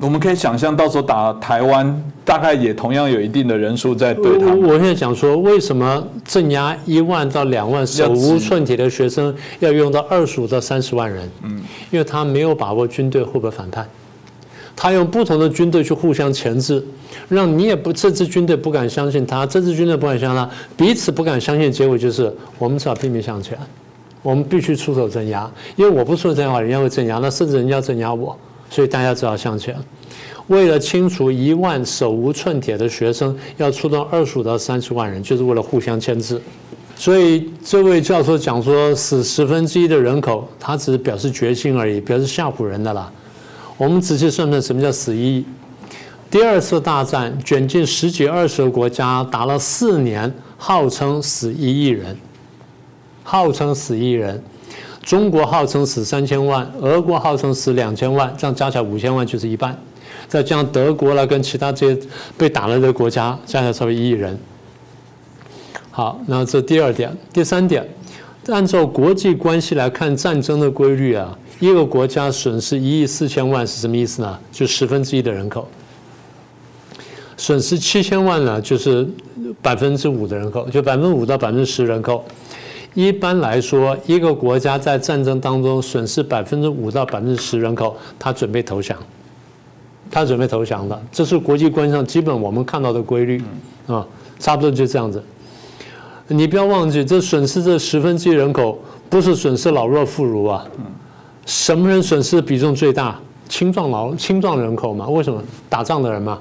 [0.00, 4.52] 我们可以想象，到时候打台湾，大概也同样有一定的人数在对他。
[4.52, 11.30] 我现在想说，为什么镇压一万到两万手无寸铁的学生要用到二十五到三十万人？
[11.44, 13.88] 嗯，因为他没有把握军队会不会反叛。
[14.76, 16.84] 他用不同的军队去互相钳制，
[17.28, 21.70] 让你也不这支军队不敢相信他，这支军队不敢相信他，彼此不敢相信。
[21.70, 23.56] 结果就是我们只好拼命向前，
[24.22, 28.36] 我们必须出手镇压，因为我不出手镇压，人家会镇压，那甚至人家镇压我，
[28.68, 29.76] 所以大家只好向前。
[30.48, 36.38] 为了清除一万手无寸铁的学生，要出动二十五到三十万人，就是为了互相牵制。
[36.96, 43.10] 所以这位教授讲说死十分之一的人口，他只是表示决心而已，表示吓唬人的啦。
[43.76, 45.44] 我们仔细算算，什么叫死一亿？
[46.30, 52.16] 第二次大战卷进十几二十个国家，打了四年，号称死一亿人，
[53.22, 54.42] 号称死一亿人。
[55.02, 59.78] 中国号称死三千万，俄国号称死两千万，这样加起来五千万就是一半。
[60.26, 62.00] 再加上德国了，跟其他这些
[62.38, 64.38] 被打了的国家，加起来差不多一亿人。
[65.90, 67.86] 好，那这第二点，第三点，
[68.48, 74.38] 按照国际关系来看，战争的规律啊，一个国家损失一亿四千万是什么意思呢？
[74.52, 75.66] 就十分之一的人口。
[77.36, 79.08] 损失七千万呢，就是
[79.60, 82.24] 百分之五的人口，就百分之五到百分之十人口。
[82.94, 88.96] 一般来说，一个国家在战争当中损失百分之五到百分之十人口，他准备投降，
[90.10, 93.42] 他准备投降的，这是国际关系上基本我们看到的规律
[93.88, 94.06] 啊，
[94.38, 95.20] 差不多就这样子。
[96.28, 98.78] 你不要忘记，这损失这十分之一人口，
[99.10, 100.64] 不是损失老弱妇孺啊，
[101.46, 103.18] 什么人损失比重最大？
[103.48, 105.06] 青壮劳青壮人口嘛？
[105.06, 105.42] 为什么？
[105.68, 106.38] 打仗的人嘛。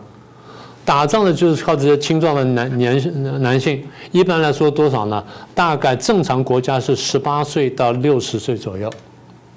[0.85, 5.23] 打仗的就是靠这些青壮的男年男性，一般来说多少呢？
[5.53, 8.91] 大概正常国家是十八岁到六十岁左右，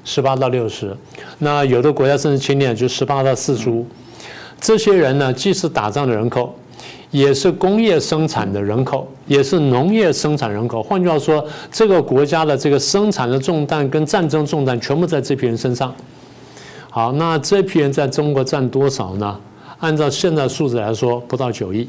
[0.04, 0.96] 十八到六十。
[1.38, 3.86] 那有的国家甚至轻点，就十八到四十五。
[4.60, 6.54] 这些人呢，既是打仗的人口，
[7.16, 10.82] 也是工业生产的人口，也是农业生产人口。
[10.82, 15.94] 换句话说，这个国家的这个生产的重担跟战争重担全部在这批人身上。
[16.90, 19.34] 好，那这批人在中国占多少呢？
[19.78, 21.88] 按照现在数字来说，不到九亿，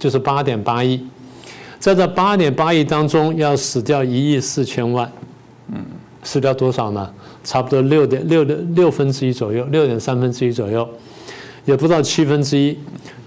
[0.00, 1.00] 就是八点八亿。
[1.78, 5.08] 在这八点八亿当中，要死掉一亿四千万，
[5.68, 5.78] 嗯，
[6.24, 7.08] 死掉多少呢？
[7.44, 10.88] 差不多六点六的六分之一左右，六点三分之一左右，
[11.66, 12.78] 也不到七分之一。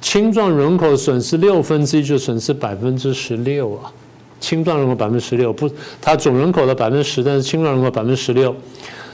[0.02, 3.91] 青壮人口损失六分之一，就损失百分之十六啊！
[4.39, 5.69] 青壮人口百分之十六，不，
[6.02, 8.56] 它总人口的百分之十，但是青壮人口百分之十六，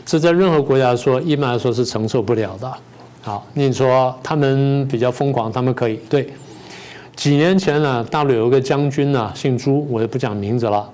[0.06, 2.72] 这在任何国家说，一般来说是承受不了的。
[3.22, 6.30] 好，你说他们比较疯狂，他们可以对。
[7.16, 10.88] 几年前呢，大陆有一个将军呢，姓朱，我就不讲名字了。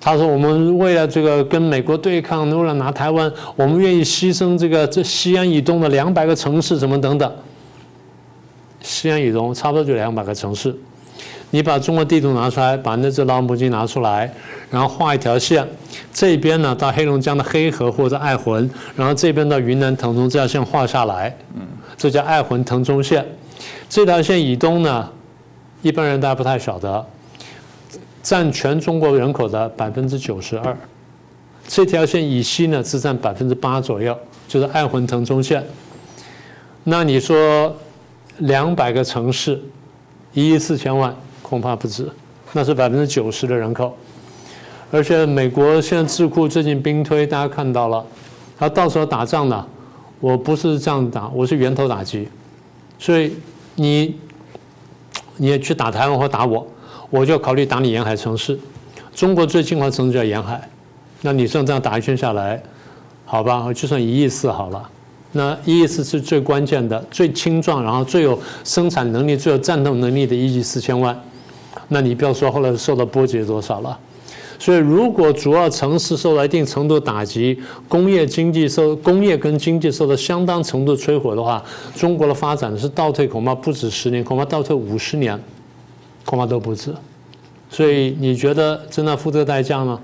[0.00, 7.32] 他说：“我们为了这个跟美国对抗，为了拿台湾，我们愿意牺牲这个这西安以东的两百个城市，什么等等。
[8.86, 10.74] 西安以东差不多就两百个城市。
[11.50, 14.32] 你把中国地图拿出来，把那只老母鸡拿出来，
[14.70, 15.66] 然后画一条线。”
[16.12, 21.62] 这边呢，到黑龙江的黑河或者爱魂，然后这边到云南腾冲这条线画下来，嗯，
[21.96, 23.24] 这叫爱魂腾冲线。
[23.88, 25.08] 这条线以东呢，
[25.82, 27.04] 一般人大家不太晓得，
[28.22, 30.76] 占全中国人口的百分之九十二。
[31.68, 34.16] 这条线以西呢，只占百分之八左右，
[34.48, 35.64] 就是爱魂腾冲线。
[36.84, 37.74] 那你说
[38.38, 39.60] 两百个城市，
[40.32, 42.10] 一亿四千万，恐怕不止，
[42.52, 43.96] 那是百分之九十的人口。
[44.90, 48.04] 而且美国现在智库最近兵推，大家看到了，
[48.56, 49.66] 他到时候打仗呢，
[50.20, 52.28] 我不是这样打，我是源头打击，
[52.98, 53.34] 所以
[53.74, 54.16] 你
[55.36, 56.66] 你也去打台湾或打我，
[57.10, 58.58] 我就考虑打你沿海城市。
[59.14, 60.60] 中国最近的城市叫沿海，
[61.22, 62.62] 那你算这样打一圈下来，
[63.24, 64.90] 好吧，就算一亿四好了。
[65.36, 71.16] 那一亿四是最关键的、最轻壮，然后最有生产能力、最有战斗能力的一亿四千万。
[71.88, 73.96] 那你不要说后来受到波及多少了。
[74.58, 81.62] 所以，如果主要城市受到一定程度打击，工业经济受工业跟经济受到相当程度摧毁的话，
[81.94, 85.38] 中国的发展是倒退，恐怕不止十年，恐怕倒退五十年，
[86.24, 86.94] 恐怕都不止。
[87.68, 90.00] 所以，你觉得真的付这个代价吗？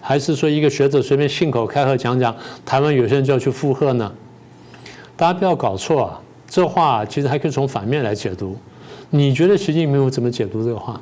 [0.00, 2.34] 还是说一个学者随便信口开河讲讲，
[2.66, 4.12] 台湾有些人就要去附和呢？
[5.18, 6.20] 大家不要搞错啊！
[6.48, 8.56] 这话其实还可以从反面来解读。
[9.10, 10.98] 你觉得习近平会怎么解读这个话？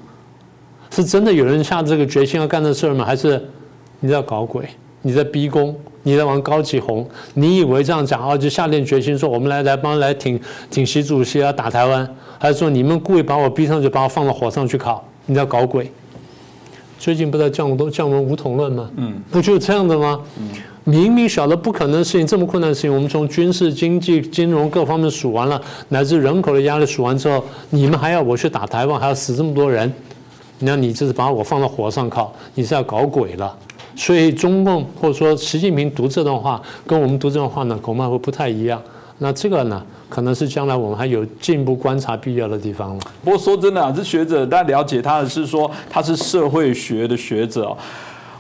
[0.91, 3.05] 是真的有人下这个决心要干这事儿吗？
[3.05, 3.47] 还是
[4.01, 4.67] 你在搞鬼？
[5.03, 5.77] 你在逼宫？
[6.03, 7.07] 你在玩高级红？
[7.35, 12.09] 你以为这样讲哦，就下定决心说我们来来帮来挺挺习主席啊，打台湾？
[12.39, 15.07] 还是说你们故意把我逼上去，把我放到火上去烤？
[15.27, 15.93] 你在搞鬼？
[16.99, 18.91] 最近不在降都降文武统论吗？
[18.97, 20.23] 嗯，不就这样的吗？
[20.39, 20.49] 嗯，
[20.89, 29.93] 明明晓得不可能的事情，这么困难的事情，我们从军事、经济、金融各方面数完了，乃至人口的压力数完之后，你们还要我去打台湾，还要死这么多人？
[30.61, 33.53] 那你这是把我放到火上烤，你是要搞鬼了。
[33.97, 38.81] 所以中共或者说习近平读这段话，跟我们读这段话呢，恐怕会不太一样。
[39.19, 43.01] 那这个呢，可能是将来我们还有进一步观察必要的地方了。
[43.25, 47.77] 不过说真的啊，这学者大家了解他的是说他是社会学的学者。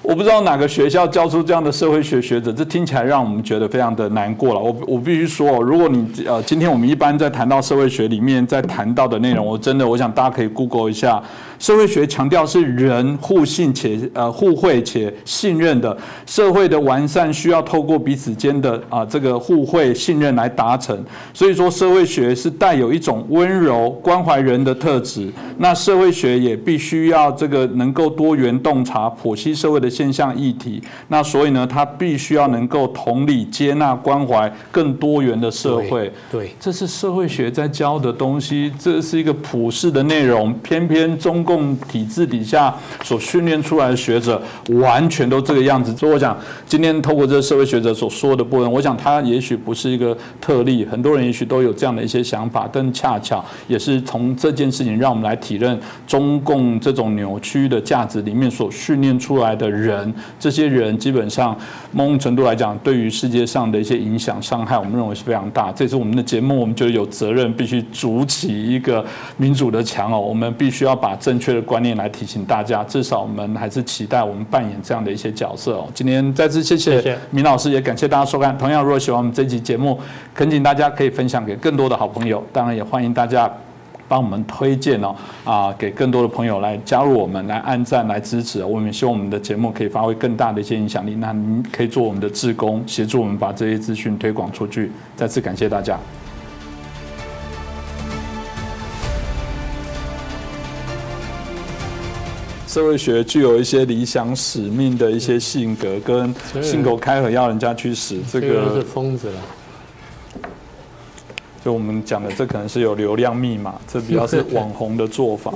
[0.06, 4.60] 我不知道哪个学校教出这样的社会学学者，这听起来让我们觉得非常的难过了。
[4.60, 11.20] 我我必须说，如果你呃，今天我们一般在谈到社会学里面在谈到的内容，我真的我想大家可以 Google 一下
[11.58, 20.96] 社会学强调是人互信且呃互惠且信任的社会的完善需要透过彼此间的啊这个互惠信任来达成。
[21.32, 25.30] 所以说社会学是带有一种温柔关怀人的特质。
[25.58, 30.82] 那社会学也必须要这个能够多元洞察剖析社会的现象议题。
[31.08, 36.12] 那所以呢，它必须要能够同理接纳关怀更多元的社会。
[36.30, 40.52] 对，这是社会学在教的东西，这是一个普世的内容。
[40.58, 45.96] 偏偏中共体制底下所训练出来的学者，完全都这个样子。
[45.96, 61.56] 所以我想，今天透过这个社会学者所说的部分，我想他也许不是一个特例，很多人也许都有这样的一些想法，但恰巧也是从这件事情让我们来体认中共这种扭曲的价值里面所训练出来的人，这些人基本上
[61.92, 65.70] 某种程度来讲，对于世界上的一些影响伤害，我们认为是非常大。
[65.70, 69.04] 这是我们的节目，我们就有责任必须筑起一个
[69.36, 72.82] 民主的墙哦，我们必须要把正确的观念来提醒大家。
[72.84, 75.86] 至少我们还是期待我们扮演这样的一些角色哦。
[75.92, 78.56] 今天再次谢谢明老师，也感谢大家收看。
[78.56, 80.00] 同样，如果喜欢我们这期节目，
[80.34, 82.42] 恳请大家可以分享给更多的好朋友。
[82.54, 83.52] 当然，也欢迎大家
[84.08, 88.64] 帮我们推荐哦啊，给更多的朋友来加入我们，来按赞，来支持。
[88.64, 91.16] 我们希望我们的节目可以发挥更大的一些影响力。
[91.16, 94.90] 那您可以做我们的志工，协助我们把这些资讯推广出去。
[95.14, 95.98] 再次感谢大家。
[102.76, 109.40] 社会学具有一些理想使命的一些性格，跟信口开河要人家去死，这这个是个疯子了。
[111.64, 115.54] 就我们讲的，这可能是有流量密码，这比较是网红的做法。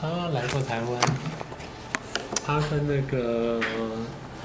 [0.00, 1.00] 他来过台湾，
[2.46, 3.60] 他跟那个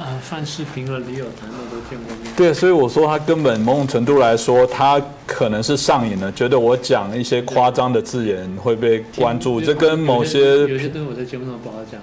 [0.04, 2.36] 呃范世平和李友谈的都见过面。
[2.36, 12.02] 对，所以我说他根本某种程度来说，他可能是上瘾了，觉得我讲一些夸张的字眼会被关注，这跟某些有些东西我在节目上不好讲。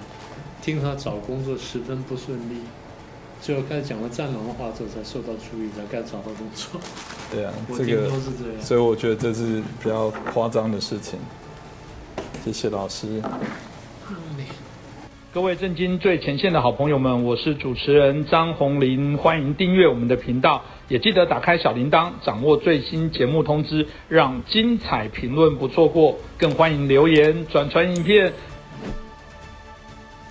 [0.63, 2.57] 听他找工作十分不顺利，
[3.41, 6.79] 最后开始讲了战狼的话之后才受到注意，才该找到工作。
[7.31, 8.61] 对啊，这个都是这样。
[8.61, 11.19] 所以我觉得这是比较夸张的事情。
[12.45, 13.21] 谢谢老师。
[15.33, 26.17] 各位震惊最前线的好朋友们，我是主持人张宏林，欢迎订阅我们的频道，也记得打开小铃铛，掌握最新节目通知，让精彩评论不错过。
[26.37, 28.33] 更欢迎留言、转传影片。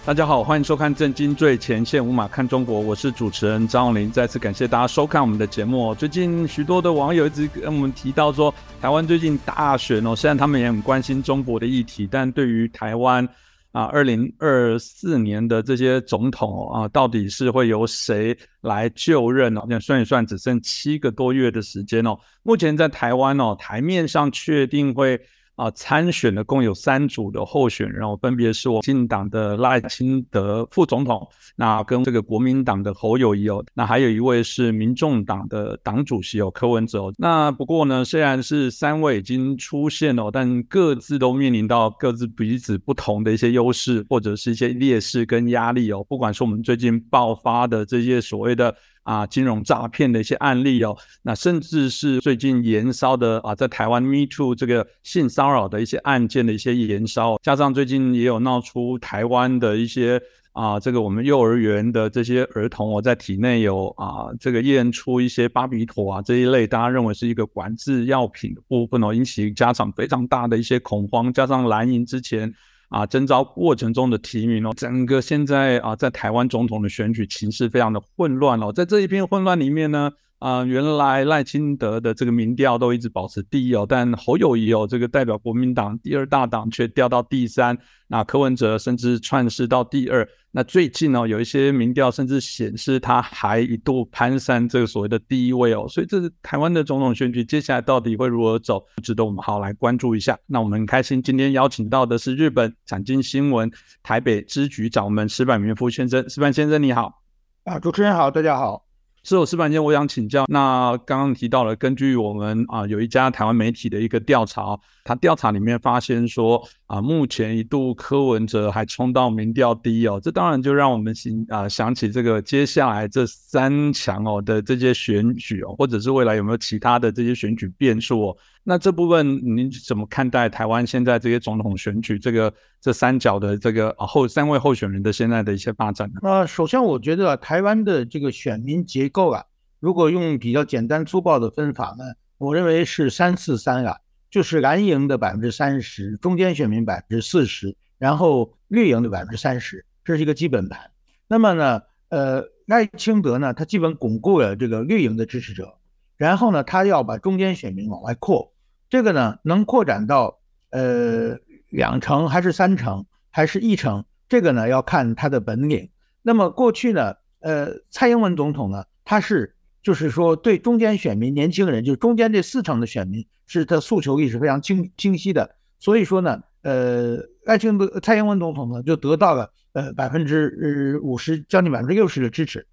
[0.04, 4.10] 大家好，欢迎收看《震惊最前线》，无马看中国，我是主持人张宏林。
[4.10, 5.94] 再次感谢大家收看我们的节目。
[5.94, 13.26] 最近许多的网友一直跟我们提到说，台湾最近大选哦，虽然他们也很关心中国的议题，但对于台湾
[13.72, 19.62] 啊，二零二四年的这些总统啊，到底是会由谁来就任呢？
[19.68, 22.18] 那算一算，只剩七个多月的时间哦。
[22.42, 25.20] 目前在台湾哦，台面上确定会。
[25.60, 37.14] 啊，参选的共有三组的候选人哦，分别是我进党的赖清德副总统，那跟这个国民党的侯友谊哦，那还有一位是民众党的党主席哦，柯文哲哦。
[37.18, 46.02] 那不过呢，虽然是三位已经出现哦，但各自都面临到各自彼此不同的一些优势或者是一些劣势跟压力哦。
[46.08, 48.74] 不管是我们最近爆发的这些所谓的。
[49.02, 60.20] 啊，金融诈骗的一些案例哦，那甚至是最近延烧的啊，在台湾 Me Too 这个性骚扰的一些案件的一些延烧，加上最近也有闹出台湾的一些
[60.52, 72.52] 啊，这个我们幼儿园的这些儿童哦，在体内有啊，这个验出一些巴比妥啊这一类，大家认为是一个管制药品的部分哦，引起家长非常大的一些恐慌，加上蓝营之前。
[72.90, 87.76] 啊，征召过程中的提名哦，整个现在啊，在台湾总统的选举情势非常的混乱哦，在这一片混乱里面呢，啊，原来赖清德的这个民调都一直保持第一哦，但侯友谊哦，这个代表国民党第二大党却掉到第三，
[88.08, 90.26] 那柯文哲甚至窜势到第二。
[90.50, 100.38] 那最近呢，有一些民调甚至显示他还一度攀上这个所谓的第一位哦，所以这是台湾的总统选举接下来到底会如何走，值得我们好来关注一下。
[100.46, 103.70] 那我们很开心今天邀请到的是日本产经新闻
[104.02, 107.22] 台北支局长我们石板明夫先生，石板先生你好。
[107.64, 108.89] 啊，主持人好，大家好。
[109.22, 114.78] 是我石板先生，我想请教，那刚刚提到了，根据我们啊有一家台湾媒体的一个调查，
[115.10, 128.36] 他调查里面发现说啊，目前一度柯文哲还冲到民调第一哦，这当然就让我们想啊想起这个接下来这三强哦的这些选举哦，或者是未来有没有其他的这些选举变数哦？
[128.62, 136.20] 那这部分您怎么看待台湾现在这些总统选举这个这三角的这个啊后三位候选人的现在的一些发展呢？
[136.22, 139.42] 那首先我觉得台湾的这个选民结构啊，
[139.80, 142.04] 如果用比较简单粗暴的分法呢，
[142.38, 143.96] 我认为是三四三啊。
[144.30, 150.92] 就是蓝营的百分之三十，中间选民百分之四十，然后绿营的百分之三十，这是一个基本盘。
[151.26, 155.78] 那么呢，呃，赖清德呢，他基本巩固了这个绿营的支持者，
[156.16, 158.52] 然后呢，他要把中间选民往外扩，
[158.88, 160.38] 这个呢，能扩展到
[160.70, 161.36] 呃
[161.68, 165.90] 两成还是三成还是一成，这个呢要看他的本领。
[166.22, 169.56] 那么过去呢，呃，蔡英文总统呢，他是。
[169.82, 175.56] 就是说，对中间选民、年轻人，就是中间这四成的选民，是他诉求意识非常清清晰的。
[175.78, 182.66] 所以说呢，呃，赖清德、蔡英文总统呢，就得到了呃百分之五十，将近百分之六十的支持。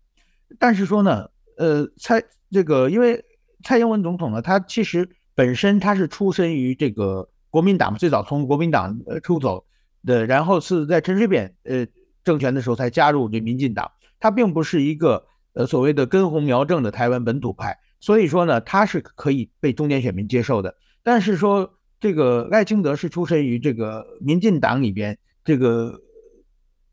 [0.59, 3.23] 但是说呢，呃，蔡这个，因为
[3.63, 9.65] 蔡英文总统呢，他其实本身他是出身于这个国民党，最早从国民党呃出走
[10.05, 11.87] 的，然后是在陈水扁呃
[12.25, 13.89] 政权的时候才加入这民进党，
[14.19, 15.25] 他并不是一个。
[15.57, 20.75] 呃，所谓的根红苗正的台湾本土派，所以说呢，他是可以被中间选民接受的。
[21.01, 25.99] 但是说这个赖清德是出身于这个民进党里边这个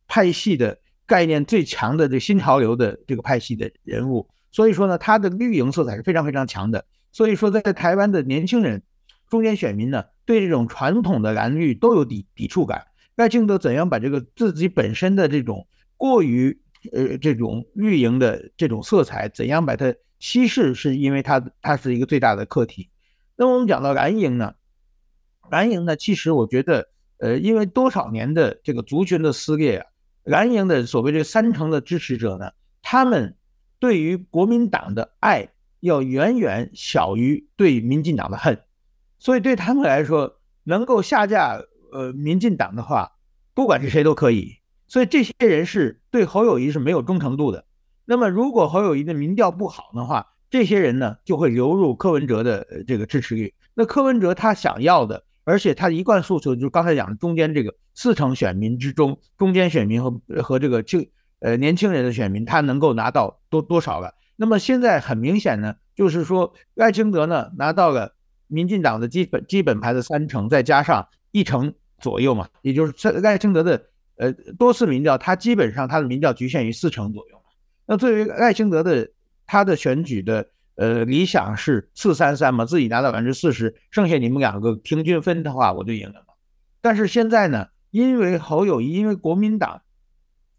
[0.08, 6.86] 派系的概念最强的这新潮流的这个派系的人物，所以说呢，他的绿营色彩是非常非常强的。
[7.12, 8.82] 所以说，在台湾的年轻人、
[9.28, 12.86] 中间选民呢，对这种传统的蓝绿都有抵抵触感。
[13.14, 16.62] 赖清德怎样把这个自己本身的这种过于
[16.92, 22.90] 呃，这种绿营的这种色彩怎样把它稀释，是因为它它是一个最大的课题。
[23.36, 24.54] 那么我们讲到蓝营呢，
[25.50, 29.86] 蓝营呢，其实我觉得，呃，因为多少年的这个族群的撕裂啊，
[30.22, 33.36] 蓝营的所谓这三成的支持者呢，他们
[33.78, 35.48] 对于国民党的爱
[35.80, 38.60] 要远远小于对民进党的恨，
[39.18, 41.60] 所以对他们来说，能够下架
[41.92, 43.12] 呃民进党的话，
[43.52, 44.56] 不管是谁都可以。
[44.86, 47.64] 所以这些人是对侯友谊是没有忠诚度的。
[48.04, 53.54] 那么，如果侯友谊的民调不好的话，这些人呢就会流入柯文哲的这个支持率。
[53.72, 61.08] 那柯文哲他想要的，而且他一贯诉求就是刚才讲的中间这个四成选民之中，中间选民和和这个青
[61.40, 64.14] 呃年轻人的选民，他能够拿到多多少了？
[64.36, 68.14] 那么现在很明显呢，就是说赖清德呢拿到了
[68.46, 73.86] 民进党的基本基本盘的三成，再加上一成左右嘛，也就是赖清德的。
[74.16, 77.42] 呃，多次民调，他基本上他的民调局限于四成左右。
[77.84, 79.10] 那作为赖清德的
[79.44, 86.34] 他的选举的呃理想是四三三嘛，自己拿到百分之四十，剩下你们两个平均分的话，我就赢了嘛。
[86.80, 89.82] 但是现在呢，因为侯友谊，因为国民党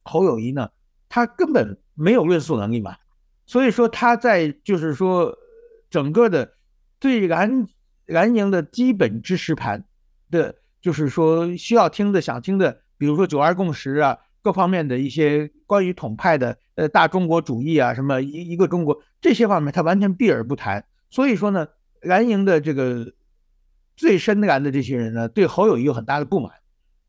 [0.03, 0.69] 侯友谊呢，
[1.07, 2.97] 他根本没有论述能力嘛，
[3.45, 5.37] 所以说他在就是说
[5.89, 6.55] 整个的
[6.99, 7.67] 对蓝
[8.05, 9.85] 蓝营的基本支持盘
[10.29, 12.81] 的，就是说需要听的、想听的。
[12.97, 20.85] 比如说九二共识啊，各方面的一些关于统派的呃大中国主义啊，什么一一个中国这些方面，他完全避而不谈。
[21.09, 21.67] 所以说呢，
[22.01, 23.13] 蓝营的这个
[23.95, 26.51] 最深蓝的这些人呢，对侯友谊有很大的不满，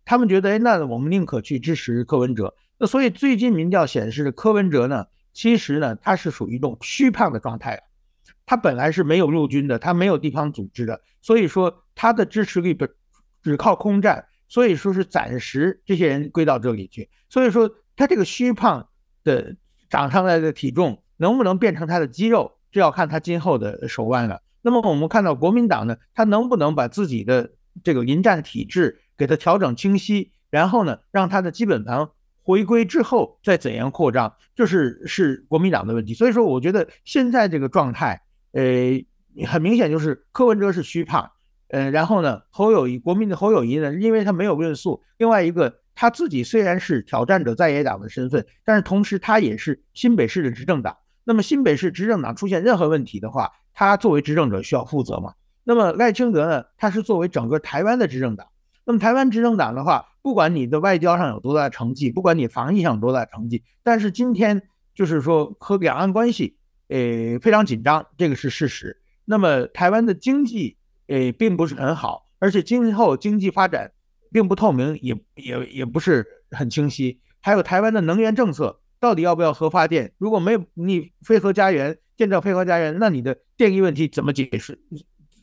[0.05, 2.55] 他们觉得，哎，那我们宁可去支持柯文哲。
[2.79, 7.83] 那所以最近民调显示，柯文哲呢，其实呢，他是属于一种虚胖的状态
[8.45, 12.87] 他本来是没有陆军的，他没有地方组织的，所以说他的支持率不
[13.43, 14.27] 只靠空战。
[14.49, 18.89] 所以说是暂时这些人归到这里去，所以说他这个虚胖
[19.25, 19.57] 的
[19.89, 24.43] 长上来的体重能不能变成他的肌肉，这要看他今后的手腕了。
[24.63, 27.53] 那么我们看到国民党呢，他能不能把自己的
[27.85, 32.09] 这个临战体制给他调整清晰，然后呢，让他的基本盘
[32.43, 36.15] 回归之后再怎样扩张，这是是国民党的问题。
[36.15, 38.23] 所以说，我觉得现在这个状态，
[38.53, 41.31] 呃，很明显就是柯文哲是虚胖。
[41.69, 45.03] 呃，然后呢，侯友谊，国民的侯友谊呢，因为他没有论述。
[45.19, 50.97] 另外一个，他自己虽然是挑战者在野党的身份，但是同时他也是新北市的执政党。
[51.25, 55.35] 那么新北市执政党出现任何问题的话，他作为执政者需要负责嘛？
[55.65, 58.47] 那么赖清德呢，他是作为整个台湾的执政党。
[58.85, 64.63] 那么台湾执政党的话，不管你的外交上有多大成绩，不管你防疫上有多大成绩，但是今天
[64.95, 69.03] 就是说和两岸关系，呃，非常紧张，这个是事实。
[69.25, 70.77] 那么台湾的经济。
[71.09, 73.93] 诶，并不是很好，而且今后经济发展
[74.33, 77.21] 并不透明，也也也不是很清晰。
[77.41, 80.13] 还有台湾的能源政策，到底要不要核发电？
[80.19, 84.79] 如果没有你非核家园建造非核家园，那你的电力问题怎么解释？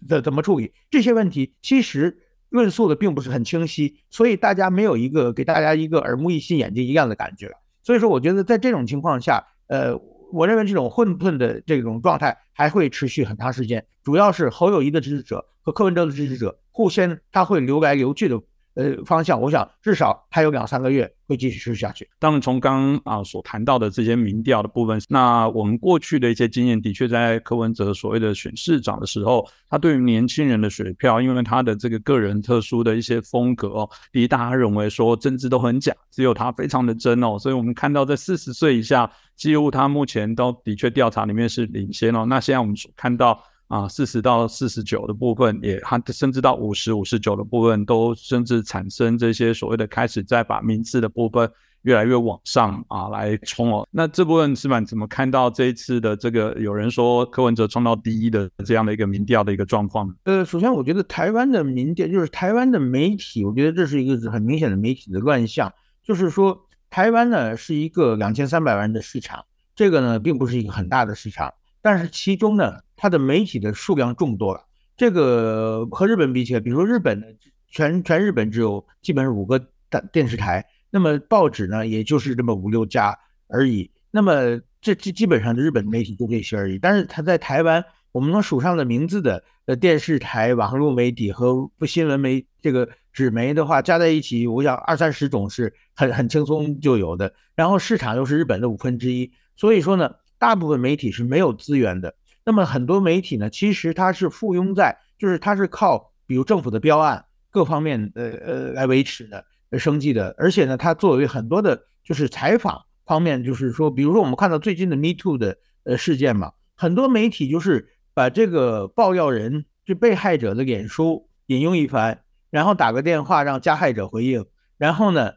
[0.08, 0.74] 怎怎么处理？
[0.92, 2.18] 这些问题其实
[2.50, 7.52] 论述的并不是很清晰，所以大家没有一个给大家一个耳目一新、眼睛一亮的感觉。
[7.84, 10.00] 所以说，我觉得在这种情况下，呃。
[10.34, 18.42] 我认为这种混沌的这种状态还会持续很长时间，主要是侯友谊的支持者和柯文哲的支持者互相他会流来流去的
[18.76, 22.10] 呃方向，我想至少还有两三个月会继续持续下去。
[22.20, 42.26] 当然，从刚啊所谈到的这些民调的部分，那我们过去的一些经验，的确在柯文哲所谓的选市长的时候，他对于年轻人的选票，因为他的这个个人特殊的一些风格，第一大家认为说政治都很假，只有他非常的真哦，所以我们看到在四十岁以下，几乎他目前都的确调查里面是领先哦。
[42.26, 43.44] 那现在我们所看到。
[43.74, 51.52] 啊，四十到四十九的部分，也还甚至到五十五十九的部分，都甚至产生这些所谓的开始再把名次的部分
[51.82, 53.88] 越来越往上啊来冲哦。
[53.90, 60.14] 那这部分是满怎么看到这一次的这个有人说柯文哲冲到第一的这样的一个民调的一个状况呢？
[60.26, 69.44] 呃，首先我觉得台湾的民调就是台湾的媒体，我觉得这是一个很明显的媒体的乱象，就是说台湾呢是一个两千三百万的市场，
[69.76, 71.52] 这个呢并不是一个很大的市场。
[71.84, 74.66] 但是其中呢，它的媒体的数量众多了。
[74.96, 77.26] 这个和日本比起来，比如说日本呢，
[77.68, 79.60] 全全日本只有基本上五个
[79.90, 83.92] 电电视台，那么报纸呢，也就是这么五六家而已。
[84.12, 86.80] 那么这基基本上日本媒体就这些而已。
[86.80, 97.34] 但是它在台湾，我们能数上的名字的呃电视台、网络媒体和新闻媒这个纸媒的话，加在一起，我想二三十种是很很轻松就有的。
[97.56, 100.10] 然后市场又是日本的五分之一，所以说呢。
[100.44, 109.46] 大部分媒体是没有资源的，那么很多媒体呢，其实它是附庸在，就是它是靠比如政府的标案各方面呃呃来维持的
[109.80, 122.20] 生计的，而且呢，它作为很多的就是采访方面，就是说，比如说我们看到最近的 Me Too 的呃事件嘛，很多媒体就是把这个爆料人就被害者的脸书引用一番，
[122.50, 124.46] 然后打个电话让加害者回应，
[124.78, 125.36] 然后呢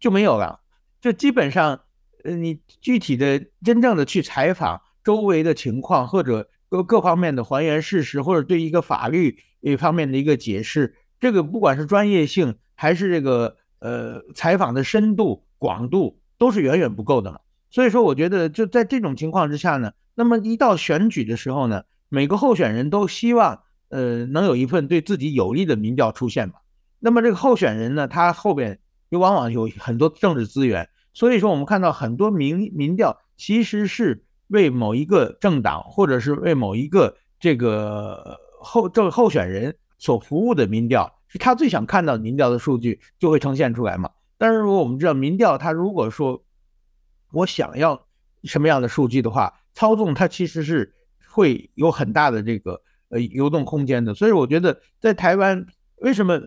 [0.00, 0.58] 就没有了，
[1.00, 1.82] 就基本上。
[2.24, 17.40] 呃，你具体的、真正的去采访周围的情况，或者各各方面的还原事实，或者对一个法律一方面的一个解释，这个不管是专业性还是这个呃采访的深度、广度，都是远远不够的嘛。
[17.70, 26.54] 所以说，我觉得就在这种情况之下呢，那么一到选举的时候呢，每个候选人都希望呃能有一份对自己有利的民调出现嘛。
[26.98, 30.89] 那么这个候选人呢，他后边又往往有很多政治资源。
[31.12, 44.10] 所以说，我们看到很多民民调其实是为某一个政党，或者是为某一个这个候这候选人所服务的民调，是他最想看到民调的数据就会呈现出来嘛。
[44.38, 46.44] 但是如果我们知道民调，它如果说
[47.32, 48.06] 我想要
[48.44, 50.94] 什么样的数据的话，操纵它其实是
[51.28, 54.14] 会有很大的这个呃流动空间的。
[54.14, 56.40] 所以我觉得在台湾，为什么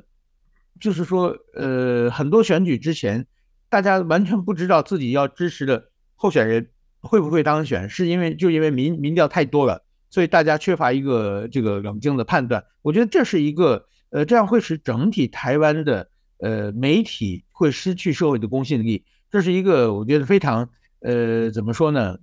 [0.79, 3.27] 就是说呃很多选举之前。
[3.73, 6.69] 大家完全不知道自己要支持的候选人
[6.99, 12.63] 会不会当选，是因为就因为民民调太多了，所以大家缺乏一个这个冷静的判断。
[12.83, 16.07] 我觉得这是一个呃，这样会使整体台湾的
[16.37, 19.05] 呃媒体会失去社会的公信力。
[19.31, 20.69] 这是一个我觉得非常
[20.99, 22.19] 呃怎么说呢，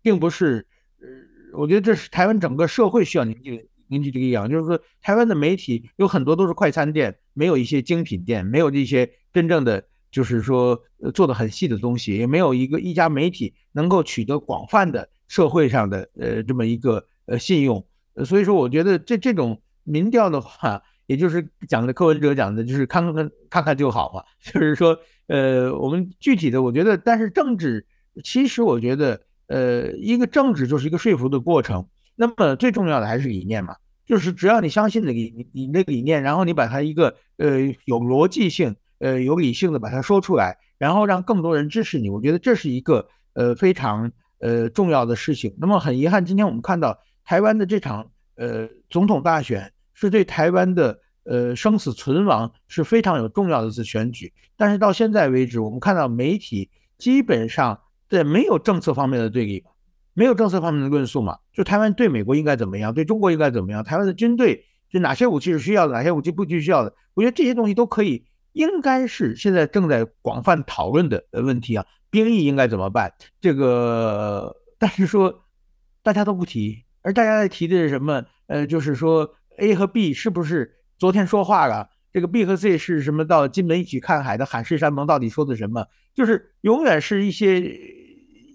[0.00, 0.64] 并不是
[1.00, 4.48] 呃，我觉得这是台湾整个社会需要凝聚凝聚的力量。
[4.48, 9.82] 就是说，台湾的媒体有很多都是快餐店，没有一些精品店，没有这些真正的。
[10.10, 10.80] 就是说，
[11.12, 17.84] 做的很细的东西，也没有一个一家媒体能够取得广泛的社会上的呃这么一个呃信用，
[18.24, 24.24] 所以说我觉得这这种民调的话，也就是讲的柯文哲讲的，就是看看看看就好嘛。
[24.40, 27.86] 就是说，呃，我们具体的，我觉得，但是政治
[28.24, 31.86] 其实我觉得，呃，一个政治就是一个说服的过程，
[32.16, 38.74] 那么最重要的还是理念嘛，就是只要你相信那个你你那个理念，然后你把它一个呃有逻辑性。
[38.98, 45.54] 呃，有理性的把它说出来，然后让更多人支持你，我觉得这是一个呃非常呃重要的事情。
[45.58, 54.32] 那么很遗憾，今天我们看到台湾的这场呃总统大选是对台湾的呃生死存亡是非常有重要的一次选举。
[54.56, 56.68] 但是到现在为止，我们看到媒体
[56.98, 59.62] 基本上在没有政策方面的对立，
[60.14, 68.24] 没有政策方面的论述嘛，就台湾对美国应该怎么样，对中国应该怎么样，台湾的军队就哪些武器是需要的，哪些武器不需要的，我觉得这些东西都可以。
[68.52, 73.12] 应该是现在正在广泛讨论的问题啊，兵役应该怎么办？
[73.40, 75.44] 这个，但是说
[76.02, 78.24] 大家都不提，而大家在提的是什么？
[78.46, 81.90] 呃，就是说 A 和 B 是不是昨天说话了？
[82.12, 83.24] 这个 B 和 C 是什么？
[83.26, 85.86] 到金门一起看海的海誓山盟到底说的什么？
[86.14, 87.78] 就是永远是一些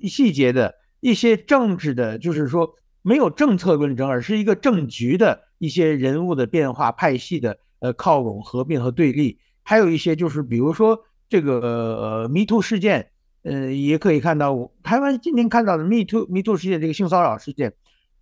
[0.10, 2.74] 细节的一些政治的，就是说
[3.04, 9.40] 没有政策论证，而是一个政局的一些人物的变化、派系的呃靠拢、合并和对立。
[9.64, 13.10] 还有一些就是，比如说这个呃，Me Too 事件，
[13.42, 17.74] 呃，也可以看到，台湾今天看到的 Me Too Me Too 事件这个性骚扰事件，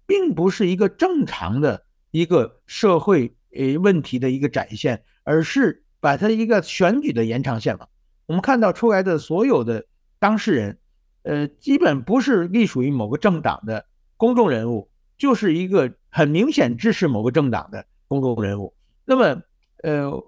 [0.05, 7.87] 并不是一个正常的一个社会呃问题的一个展现，而是把它一个选举的延长线嘛。
[8.27, 9.85] 我们看到出来的所有的
[10.19, 10.77] 当事人，
[11.23, 13.85] 呃，基本不是隶属于某个政党的
[14.15, 18.73] 公众人物，就是一个很明显支持某个政党的公众人物。
[19.03, 19.41] 那么，
[19.83, 20.23] 呃，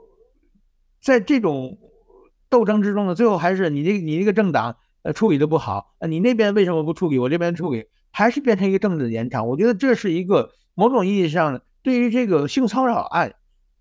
[1.03, 1.77] 在这种
[2.49, 7.19] 斗争之中呢，最后还是你这你这个政党呃处理的不好，呃你那边为什么不处理？
[7.19, 9.45] 我这边处理，还是变成一个政治的延长。
[9.49, 13.35] 我觉得这是一个某种意义上对于这个性骚扰案，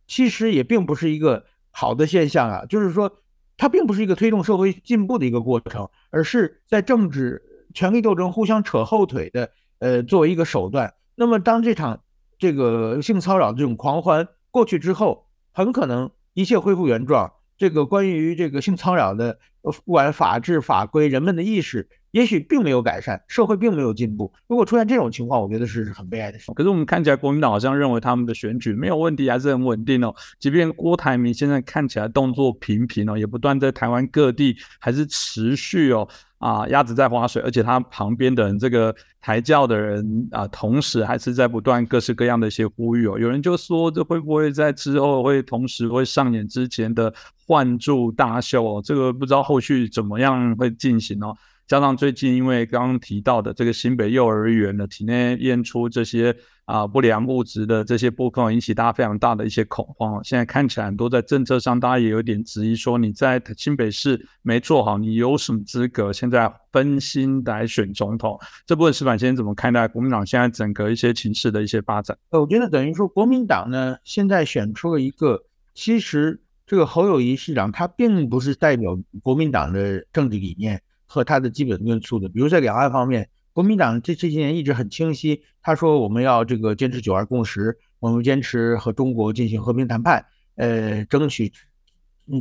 [0.08, 2.64] 其实也并不是一个好的现象啊。
[2.66, 3.18] 就是说，
[3.56, 7.40] 它并不是一个推动社会进步的一个过程，而是在政治
[7.72, 10.92] 权力斗争互相扯后腿的，呃，作为一个手段。
[11.14, 12.00] 那么，当这场
[12.36, 17.32] 这个性骚扰这种狂欢过去之后，很可能一切恢复原状。
[17.58, 24.32] 这个关于这个性骚扰的，不管法治法规，人们的意识也许并没有改善，社会并没有进步。
[24.48, 26.50] 如果出现这种情况，我觉得是很悲哀的事。
[26.54, 30.12] 可是我们看起来，国民党好像认为他们的选举没有问题，还是很稳定哦。
[30.40, 36.08] 即便郭台铭现在看起来动作频频哦，也不断在台湾各地还是持续哦。
[36.42, 43.16] 啊，鸭子在划水，而且它旁边的人，这个抬轿的人啊，同时还是在不断各式各样的一些呼吁哦。
[43.16, 47.14] 有人就说，这会不会在之后会同时会上演之前的
[47.46, 48.82] 换柱大秀哦？
[48.84, 51.32] 这个不知道后续怎么样会进行哦。
[51.66, 56.36] 加上最近因为刚刚提到的这个新北幼儿园的体内验出这些。
[56.64, 60.22] 啊，不良物质的这些部分引起大家非常大的一些恐慌。
[60.22, 68.38] 现在看起来很多在政策上，大家也有点质疑，说你在新北市没做好，你有什么资格现在分心来选总统？
[68.64, 72.16] 这部分石板先生怎么看待国民党现在整个一些情势的一些发展？
[72.30, 75.42] 呃，我觉得等于说国民党呢，现在选出了一个，
[75.74, 80.80] 其实这个侯友谊市长他并不是代表国民党的政治理念
[81.12, 83.28] 和他的基本论述的，比如在两岸方面。
[83.54, 91.52] 国民党这这些年一直很清晰，他说我们要这个坚持九二共识，我们坚持和中国进行和平谈判，呃，争取，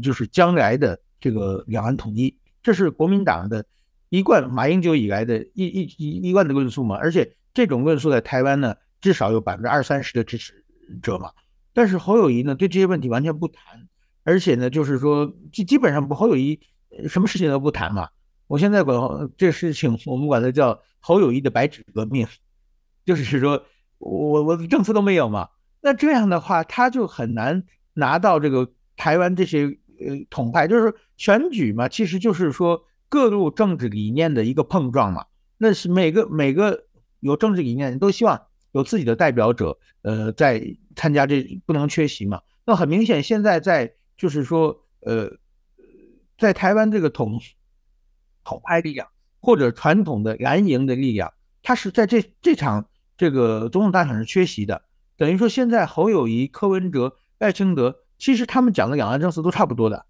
[0.01, 3.65] 就是将来的这个两岸统一，这是国民党的
[4.07, 6.95] 一贯马英九以来的一一一一贯的论述嘛。
[6.95, 10.63] 而且这种论述在台湾呢，至少有百分之二三十的支持
[11.03, 11.31] 者嘛。
[11.73, 13.89] 但是侯友谊呢，对这些问题完全不谈，
[14.23, 16.61] 而且呢，就是说基基本上侯友谊
[17.09, 18.07] 什么事情都不谈嘛。
[18.51, 18.99] 我现在管
[19.37, 20.77] 这事情，我们管它叫。
[21.03, 22.27] 侯友谊的白纸革命，
[23.03, 23.65] 就是说
[23.97, 25.49] 我我政策都没有嘛，
[25.81, 27.63] 那这样的话他就很难
[27.95, 29.63] 拿到这个台湾这些
[29.99, 35.25] 呃统派，就是选举嘛，其实就是说各路政治理念的一个碰撞嘛。
[35.57, 36.85] 那是每个每个
[37.19, 38.39] 有政治理念人都希望
[38.71, 40.63] 有自己的代表者，呃，在
[40.95, 42.39] 参加这不能缺席嘛。
[42.63, 45.31] 那很明显，现在在就是说呃，
[46.37, 47.39] 在台湾这个统
[48.43, 49.07] 统派力量。
[49.43, 51.33] 或者传统的蓝营的力量，
[51.63, 52.85] 他是在这这场
[53.17, 54.83] 这个总统大选是缺席的。
[55.17, 60.05] 等于说，现在侯友谊、柯文哲、赖清德，其实他们讲的两岸政策都差不多的，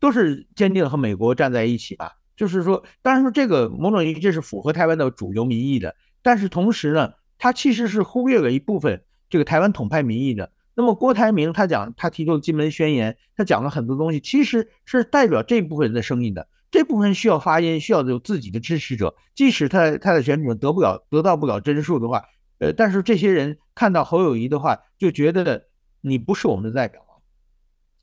[0.00, 2.14] 都是坚定和美国站在一起吧。
[2.36, 10.50] 就是说，当然说这个某种意义这是符合台湾的主流民意的，但是同时呢，他其实是忽略了一部分这个台湾统派民意的。
[10.74, 16.48] 那么郭台铭他讲，他提出的金门宣言，他讲了很多东西，其实是代表这部分人的声音的。
[16.70, 22.24] 这部分需要发言，需要有自己的支持者，即使他他的选举得不了得到不了真数的话，
[22.58, 25.68] 呃，但是这些人看到侯友谊的话，就觉得
[26.00, 27.00] 你不是我们的代表。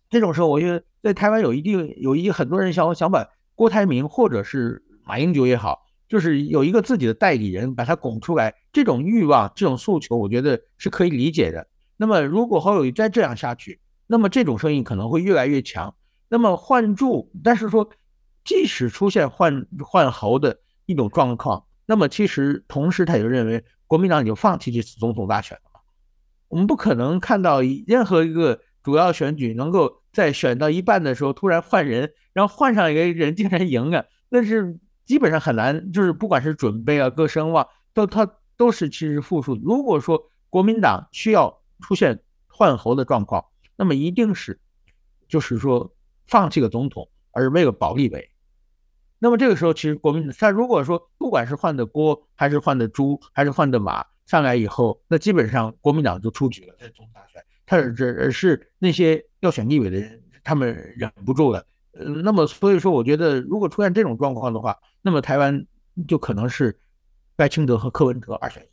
[0.10, 11.68] 这种时候，我觉得在台湾有一定有一很多人想想把郭台铭或者是马英九也好，就是有一个自己的代理人把他拱出来，这种欲望、这种诉求，我觉得是可以理解的。
[11.98, 15.96] 那么，如果侯友谊再这样下去，那么这种声音可能会越来越强。
[16.30, 17.90] 那么换住，但是说。
[18.44, 25.82] 即使出现换换侯的一种状况，那么其实同时他就认为国民党已经放弃这次总统大选了。
[26.48, 34.06] 我们不可能看到任何一个主要选举能够在选到一半的时候突然换人，然后换上一个人竟然赢了！
[34.30, 39.56] 那是基本上很难，就是不管是准备啊、各声望，都他都是其实负数。
[39.64, 44.60] 如果说国民党需要出现换侯的状况，那么一定是
[45.28, 45.96] 就是说
[46.28, 48.30] 放弃了总统，而为了保立委。
[49.24, 56.76] 那么这个时候，其实国民党他如果说不管是换的锅，还是换的猪，还是换的马上来以后，那基本上国民党就出局了。
[56.78, 61.66] 在总统大选，他是是那些要选立委的人，他们忍不住了。
[61.94, 65.66] 呃，那么所以说，我觉得如果出现这种状况的话，那么台湾
[66.06, 66.78] 就可能是
[67.38, 68.62] 赖清德和柯文哲二选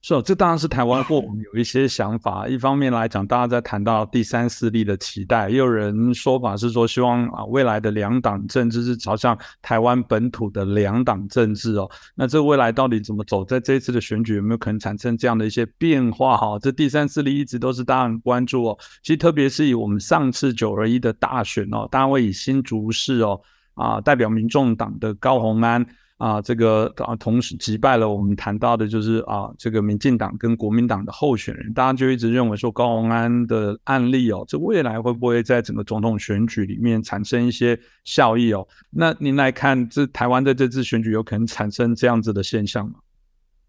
[0.00, 2.46] 是哦，这当然是台湾或我们有一些想法。
[2.46, 11.90] 一方面来讲，大家在谈到第三势力的期待，也有人说法是说，希望啊未来的两党政治是朝向台湾本土的两党政治哦。
[12.14, 13.44] 那这未来到底怎么走？
[13.44, 16.36] 在这一次的选举有没有可能产生这样的一些变化？
[16.36, 18.78] 哈，这第三势力一直都是大家很关注哦。
[19.02, 23.40] 其实特别是以我们上次九二一的大选哦，大家会以新竹市哦
[23.74, 25.84] 啊代表民众党的高鸿安。
[26.18, 38.66] 啊，这个啊，同时击败了我们谈到的，就是啊，这个民进党跟国民党的候选人，大家就一直认为说高鸿安的案例哦，这未来会不会在整个总统选举里面产生一些效益哦？
[38.90, 42.94] 那您来看，这台湾的这次选举有可能产生这样子的现象吗？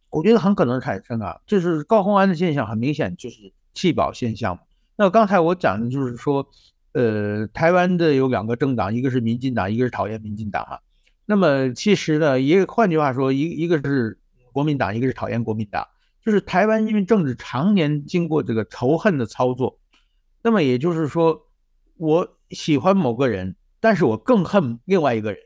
[0.10, 4.60] 我觉得很可能产生啊，就是高鸿安的现象很明显就是弃保现象。
[4.96, 6.48] 那刚才我讲的就是说，
[6.94, 10.80] 呃，台湾的有两个政党，一个是民进党，一个是讨厌民进党啊。
[11.30, 14.18] 那么其实呢，一个换句话说，一一个是
[14.52, 15.88] 国民党，一个是讨厌国民党，
[16.26, 19.78] 就是台湾因为政治常年经过这个仇恨的操作，
[20.42, 21.44] 那么也就是说，
[21.98, 25.40] 我喜欢某个人，但是我更恨另外一个人。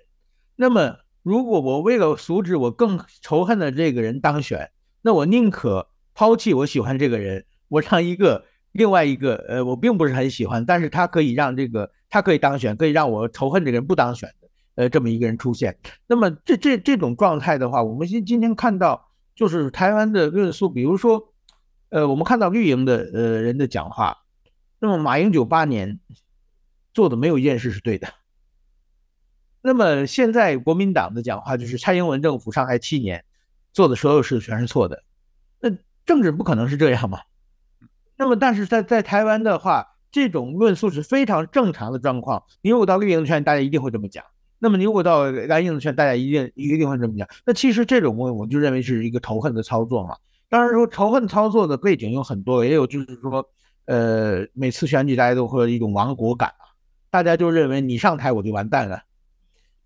[0.56, 4.72] 那么如果我为了阻止我更仇恨的这个人当选，
[5.02, 14.34] 那我宁可抛弃我喜欢这个人，我让一个另外一个呃我并不是很喜欢，但是他可以让这个他可以当选，可以让我仇恨这个人不当选。
[14.76, 21.32] 呃，这么一个人出现，那么这这这种状态的话，我们今今天看到就是台湾的论述，比如说，
[21.90, 24.24] 呃，我们看到绿营的呃人的讲话，
[24.80, 26.00] 那么马英九八年
[26.94, 28.08] 做的没有一件事是对的，
[29.62, 33.26] 那么现在国民党的讲话就是蔡英文政府上台七年
[33.72, 35.04] 做的所有事全是错的，
[35.60, 35.70] 那
[36.06, 37.20] 政治不可能是这样嘛？
[38.18, 44.26] 那么但是在在台湾的话，这种论述是非常正常的状况，你如果到绿营圈，大家一定会这么讲。
[44.64, 47.28] 那么你如果到蓝营圈，大家一定一定会这么讲。
[47.46, 50.16] 那其实这种我我就认为是一个仇恨的操作嘛。
[50.48, 53.46] 当然说仇恨操作的背景有很多，也有就是说，
[53.88, 56.72] 呃，每次选举大家都会有一种亡国感啊，
[57.10, 59.04] 大家就认为你上台我就完蛋了。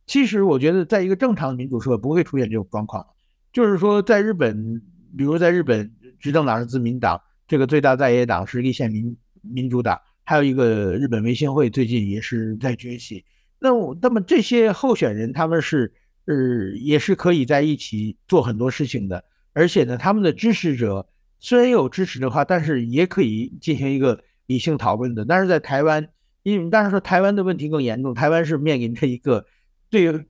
[0.05, 3.03] 其实我觉得在一个正常的民主社会不会出现这种状况。
[3.51, 4.79] 就是说在日本，
[5.17, 13.25] 比如在日本执政党是自民党，这个最大在野党是立宪民民主党，还有一个日本维新会最近也是在崛起。
[13.59, 15.91] 那我那么这些候选人他们是
[16.25, 16.35] 呃
[16.79, 21.07] 也是可以在一起做很多事情的，而且呢，他们的支持者
[21.39, 25.25] 虽然有支持的话，但是也可以进行一个理性讨论的。
[25.25, 26.07] 但是在台湾，
[26.43, 29.47] 因为当然说台湾的问题更严重，台湾是面临着一个
[29.89, 30.25] 对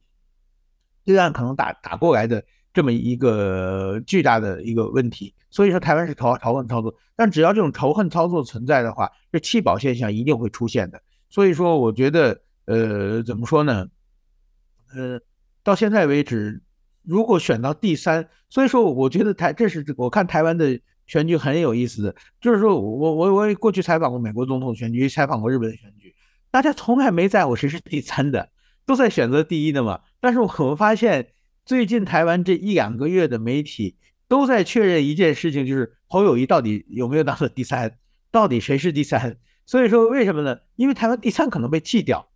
[1.03, 2.41] 对岸可能打打过来的
[2.73, 6.95] 这么一个巨大的一个问题，所以说台湾是仇仇恨操作。
[7.17, 11.01] 但只要这种仇恨操作存在的话，这弃保现象一定会出现的。
[11.29, 12.39] 所以说，我觉得。
[12.67, 13.87] 呃，怎么说呢？
[14.93, 15.19] 呃，
[15.63, 16.61] 到现在为止，
[17.03, 26.13] 如果选到第三，所以说我觉得台这是我看台湾的选举很有意思的，就是说我我我也过去采访过美国总统选举，采访过日本的选举，
[26.51, 28.49] 大家从来没在乎谁是第三的，
[28.85, 30.01] 都在选择第一的嘛。
[30.19, 31.29] 但是我们发现
[31.65, 33.95] 最近台湾这一两个月的媒体
[34.27, 37.97] 都在确认一件事情，就是侯友谊到底有没有当做第三，
[38.29, 39.37] 到底谁是第三？
[39.65, 40.59] 所以说为什么呢？
[40.75, 42.26] 因为台湾第三可能被弃掉。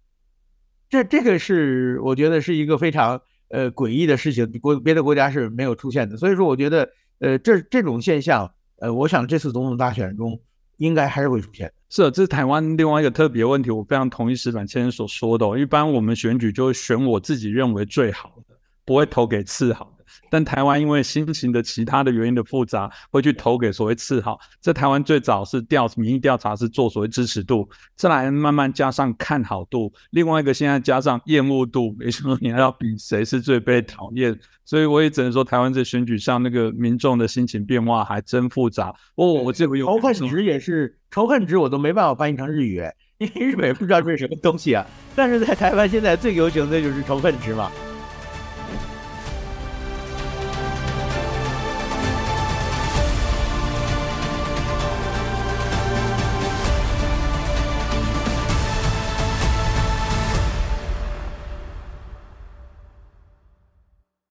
[0.91, 6.87] 这这个是我觉得是一个非常呃诡异的事情，国别的国家是没有出现的，所以说我觉得
[7.19, 10.37] 呃这这种现象，呃我想这次总统大选中
[10.75, 11.71] 应该还是会出现。
[11.89, 19.90] 是，这是台湾另外一个特别问题，我非常同意石板先生所说的，一般我们选举就会选我自己认为最好的，不会投给次好。
[20.29, 24.39] 但台湾因为新型的其他的原因的复杂，会去投给所谓次好。
[24.59, 34.37] 在台湾最早是调民意调查是做所谓支持度，再来慢慢加上看好度，另外一个现在加上厌恶度，没说你还要比谁是最被讨厌。
[34.63, 38.93] 所以我也只能说，台湾在选举上那个民众的心情变化还真复杂。
[39.15, 42.81] 哦，我这个仇恨值也是仇恨值，我都没办法翻译成日语，
[43.17, 44.85] 因为日本不知道这是什么东西啊。
[45.13, 47.69] 但是在台湾现在最流行的就是仇恨值嘛。